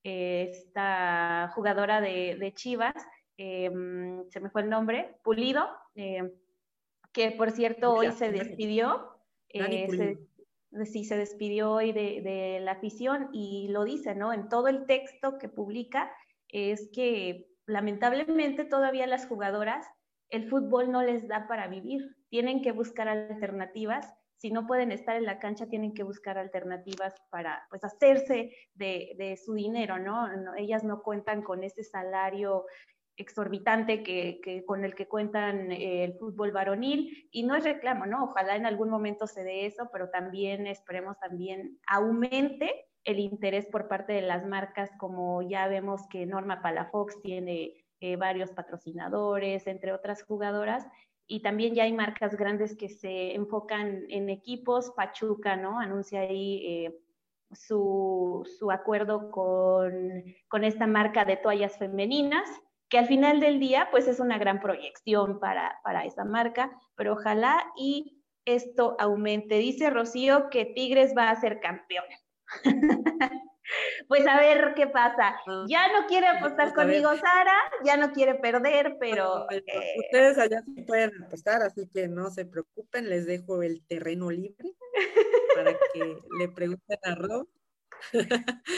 esta 0.02 1.52
jugadora 1.54 2.00
de, 2.00 2.52
Chivas, 2.56 2.96
se 3.36 3.70
me 4.40 4.50
fue 4.50 4.62
el 4.62 4.70
nombre, 4.70 5.14
Pulido, 5.22 5.68
que 5.94 7.30
por 7.30 7.52
cierto 7.52 7.94
hoy 7.94 8.10
se 8.10 8.32
despidió 8.32 9.08
sí 10.84 11.04
se 11.04 11.16
despidió 11.16 11.70
hoy 11.72 11.92
de, 11.92 12.58
la 12.62 12.72
afición 12.72 13.28
y 13.32 13.68
lo 13.68 13.84
dice, 13.84 14.14
¿no? 14.14 14.32
En 14.32 14.48
todo 14.48 14.68
el 14.68 14.86
texto 14.86 15.38
que 15.38 15.48
publica 15.48 16.10
es 16.48 16.90
que 16.92 17.46
lamentablemente 17.66 18.64
todavía 18.64 19.06
las 19.06 19.26
jugadoras 19.26 19.86
el 20.32 20.48
fútbol 20.48 20.90
no 20.90 21.02
les 21.02 21.28
da 21.28 21.46
para 21.46 21.68
vivir, 21.68 22.16
tienen 22.30 22.62
que 22.62 22.72
buscar 22.72 23.06
alternativas, 23.06 24.14
si 24.38 24.50
no 24.50 24.66
pueden 24.66 24.90
estar 24.90 25.14
en 25.14 25.26
la 25.26 25.38
cancha 25.38 25.68
tienen 25.68 25.92
que 25.92 26.04
buscar 26.04 26.38
alternativas 26.38 27.14
para 27.30 27.66
pues 27.68 27.84
hacerse 27.84 28.50
de, 28.72 29.12
de 29.18 29.36
su 29.36 29.52
dinero, 29.52 29.98
¿no? 29.98 30.26
Ellas 30.56 30.84
no 30.84 31.02
cuentan 31.02 31.42
con 31.42 31.62
ese 31.62 31.84
salario 31.84 32.64
exorbitante 33.22 34.02
que, 34.02 34.64
con 34.66 34.84
el 34.84 34.94
que 34.94 35.08
cuentan 35.08 35.72
eh, 35.72 36.04
el 36.04 36.14
fútbol 36.14 36.52
varonil 36.52 37.28
y 37.30 37.44
no 37.44 37.54
es 37.54 37.64
reclamo, 37.64 38.06
¿no? 38.06 38.24
Ojalá 38.24 38.56
en 38.56 38.66
algún 38.66 38.90
momento 38.90 39.26
se 39.26 39.44
dé 39.44 39.66
eso, 39.66 39.88
pero 39.92 40.10
también 40.10 40.66
esperemos 40.66 41.18
también 41.18 41.78
aumente 41.86 42.86
el 43.04 43.18
interés 43.18 43.66
por 43.66 43.88
parte 43.88 44.12
de 44.12 44.22
las 44.22 44.46
marcas, 44.46 44.90
como 44.98 45.42
ya 45.42 45.66
vemos 45.66 46.06
que 46.08 46.26
Norma 46.26 46.62
Palafox 46.62 47.20
tiene 47.22 47.84
eh, 48.00 48.16
varios 48.16 48.50
patrocinadores, 48.50 49.66
entre 49.66 49.92
otras 49.92 50.22
jugadoras, 50.22 50.86
y 51.26 51.40
también 51.40 51.74
ya 51.74 51.84
hay 51.84 51.92
marcas 51.92 52.36
grandes 52.36 52.76
que 52.76 52.88
se 52.88 53.34
enfocan 53.34 54.04
en 54.08 54.28
equipos, 54.28 54.90
Pachuca, 54.90 55.56
¿no? 55.56 55.78
Anuncia 55.78 56.20
ahí 56.20 56.66
eh, 56.66 56.98
su, 57.52 58.48
su, 58.58 58.70
acuerdo 58.70 59.30
con, 59.30 60.24
con 60.48 60.64
esta 60.64 60.86
marca 60.86 61.24
de 61.24 61.36
toallas 61.36 61.78
femeninas, 61.78 62.48
que 62.92 62.98
al 62.98 63.06
final 63.06 63.40
del 63.40 63.58
día 63.58 63.88
pues 63.90 64.06
es 64.06 64.20
una 64.20 64.36
gran 64.36 64.60
proyección 64.60 65.40
para, 65.40 65.80
para 65.82 66.04
esa 66.04 66.26
marca, 66.26 66.70
pero 66.94 67.14
ojalá 67.14 67.64
y 67.74 68.22
esto 68.44 68.96
aumente. 68.98 69.56
Dice 69.56 69.88
Rocío 69.88 70.50
que 70.50 70.66
Tigres 70.66 71.14
va 71.16 71.30
a 71.30 71.40
ser 71.40 71.58
campeón. 71.58 72.04
Pues 74.08 74.26
a 74.26 74.38
ver 74.38 74.74
qué 74.76 74.88
pasa. 74.88 75.40
Ah, 75.46 75.64
ya 75.66 75.90
no 75.92 76.06
quiere 76.06 76.26
apostar 76.26 76.74
conmigo 76.74 77.08
Sara, 77.16 77.54
ya 77.84 77.96
no 77.96 78.12
quiere 78.12 78.34
perder, 78.34 78.96
pero... 79.00 79.50
Eh, 79.50 79.62
ustedes 79.98 80.36
allá 80.36 80.62
sí 80.74 80.82
pueden 80.82 81.10
apostar, 81.22 81.62
así 81.62 81.88
que 81.88 82.08
no 82.08 82.28
se 82.30 82.44
preocupen, 82.44 83.08
les 83.08 83.24
dejo 83.24 83.62
el 83.62 83.82
terreno 83.86 84.30
libre 84.30 84.74
para 85.56 85.72
que 85.72 86.18
le 86.38 86.48
pregunten 86.48 86.98
a 87.02 87.14
Rob. 87.14 87.48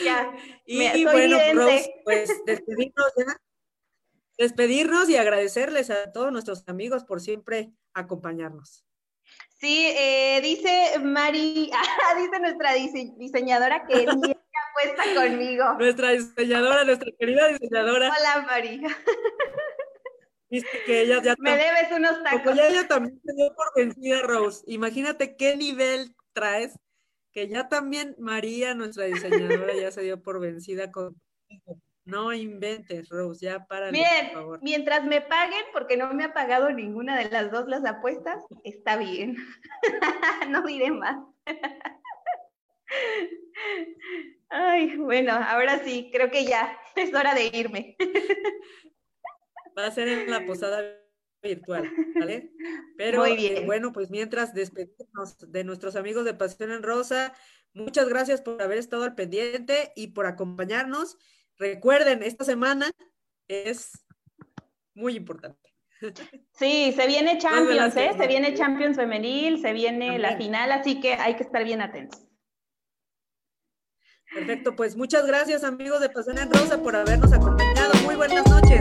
Ya. 0.04 0.32
y 0.66 1.04
bueno, 1.04 1.38
Rose, 1.54 1.92
pues 2.04 2.30
despedirnos 2.46 3.12
ya. 3.16 3.40
Despedirnos 4.44 5.08
y 5.08 5.16
agradecerles 5.16 5.88
a 5.88 6.12
todos 6.12 6.30
nuestros 6.30 6.68
amigos 6.68 7.02
por 7.04 7.22
siempre 7.22 7.72
acompañarnos. 7.94 8.84
Sí, 9.48 9.86
eh, 9.96 10.38
dice 10.42 10.98
Mari, 11.02 11.70
ah, 11.74 12.14
dice 12.14 12.38
nuestra 12.40 12.74
diseñadora 12.74 13.86
que 13.86 14.06
apuesta 14.06 15.14
conmigo. 15.14 15.64
Nuestra 15.78 16.10
diseñadora, 16.10 16.84
nuestra 16.84 17.10
querida 17.18 17.48
diseñadora. 17.48 18.10
Hola, 18.10 18.46
Mari. 18.46 18.82
Dice 20.50 20.68
que 20.84 21.00
ella 21.00 21.22
ya 21.22 21.34
Me 21.38 21.56
debes 21.56 21.90
unos 21.96 22.22
tacos. 22.22 22.54
ya 22.54 22.68
ella 22.68 22.86
también 22.86 23.18
se 23.24 23.32
dio 23.34 23.54
por 23.54 23.72
vencida, 23.74 24.20
Rose. 24.24 24.62
Imagínate 24.66 25.36
qué 25.36 25.56
nivel 25.56 26.14
traes, 26.34 26.78
que 27.32 27.48
ya 27.48 27.70
también 27.70 28.14
María, 28.18 28.74
nuestra 28.74 29.06
diseñadora, 29.06 29.74
ya 29.74 29.90
se 29.90 30.02
dio 30.02 30.20
por 30.20 30.38
vencida 30.38 30.92
con 30.92 31.18
no 32.04 32.32
inventes, 32.32 33.08
Rose, 33.08 33.46
ya 33.46 33.66
para 33.66 33.90
Bien, 33.90 34.28
por 34.32 34.42
favor. 34.42 34.60
mientras 34.62 35.04
me 35.04 35.20
paguen, 35.20 35.64
porque 35.72 35.96
no 35.96 36.12
me 36.12 36.24
ha 36.24 36.34
pagado 36.34 36.70
ninguna 36.70 37.18
de 37.18 37.30
las 37.30 37.50
dos 37.50 37.66
las 37.66 37.84
apuestas, 37.84 38.44
está 38.62 38.96
bien. 38.96 39.36
no 40.50 40.62
diré 40.62 40.90
más. 40.90 41.16
Ay, 44.48 44.96
bueno, 44.96 45.32
ahora 45.32 45.82
sí, 45.84 46.10
creo 46.12 46.30
que 46.30 46.44
ya 46.44 46.78
es 46.94 47.12
hora 47.14 47.34
de 47.34 47.46
irme. 47.46 47.96
Va 49.76 49.86
a 49.86 49.90
ser 49.90 50.08
en 50.08 50.30
la 50.30 50.46
posada 50.46 50.80
virtual, 51.42 51.90
¿vale? 52.14 52.52
Pero 52.96 53.26
eh, 53.26 53.62
bueno, 53.66 53.92
pues 53.92 54.10
mientras 54.10 54.54
despedimos 54.54 55.36
de 55.50 55.64
nuestros 55.64 55.96
amigos 55.96 56.24
de 56.24 56.34
Pasión 56.34 56.70
en 56.70 56.82
Rosa, 56.82 57.34
muchas 57.72 58.08
gracias 58.08 58.40
por 58.40 58.60
haber 58.62 58.78
estado 58.78 59.04
al 59.04 59.14
pendiente 59.14 59.92
y 59.96 60.08
por 60.08 60.26
acompañarnos. 60.26 61.18
Recuerden, 61.58 62.22
esta 62.22 62.44
semana 62.44 62.90
es 63.48 63.92
muy 64.94 65.16
importante. 65.16 65.74
Sí, 66.52 66.92
se 66.94 67.06
viene 67.06 67.38
Champions, 67.38 67.96
¿eh? 67.96 68.10
Se 68.16 68.26
viene 68.26 68.54
Champions 68.54 68.96
femenil, 68.96 69.60
se 69.60 69.72
viene 69.72 70.18
la 70.18 70.36
final, 70.36 70.72
así 70.72 71.00
que 71.00 71.14
hay 71.14 71.36
que 71.36 71.44
estar 71.44 71.64
bien 71.64 71.80
atentos. 71.80 72.20
Perfecto, 74.34 74.74
pues 74.74 74.96
muchas 74.96 75.26
gracias 75.26 75.62
amigos 75.62 76.00
de 76.00 76.08
Pasión 76.08 76.38
en 76.38 76.52
Rosa 76.52 76.82
por 76.82 76.96
habernos 76.96 77.32
acompañado. 77.32 77.94
Muy 78.04 78.16
buenas 78.16 78.44
noches. 78.50 78.80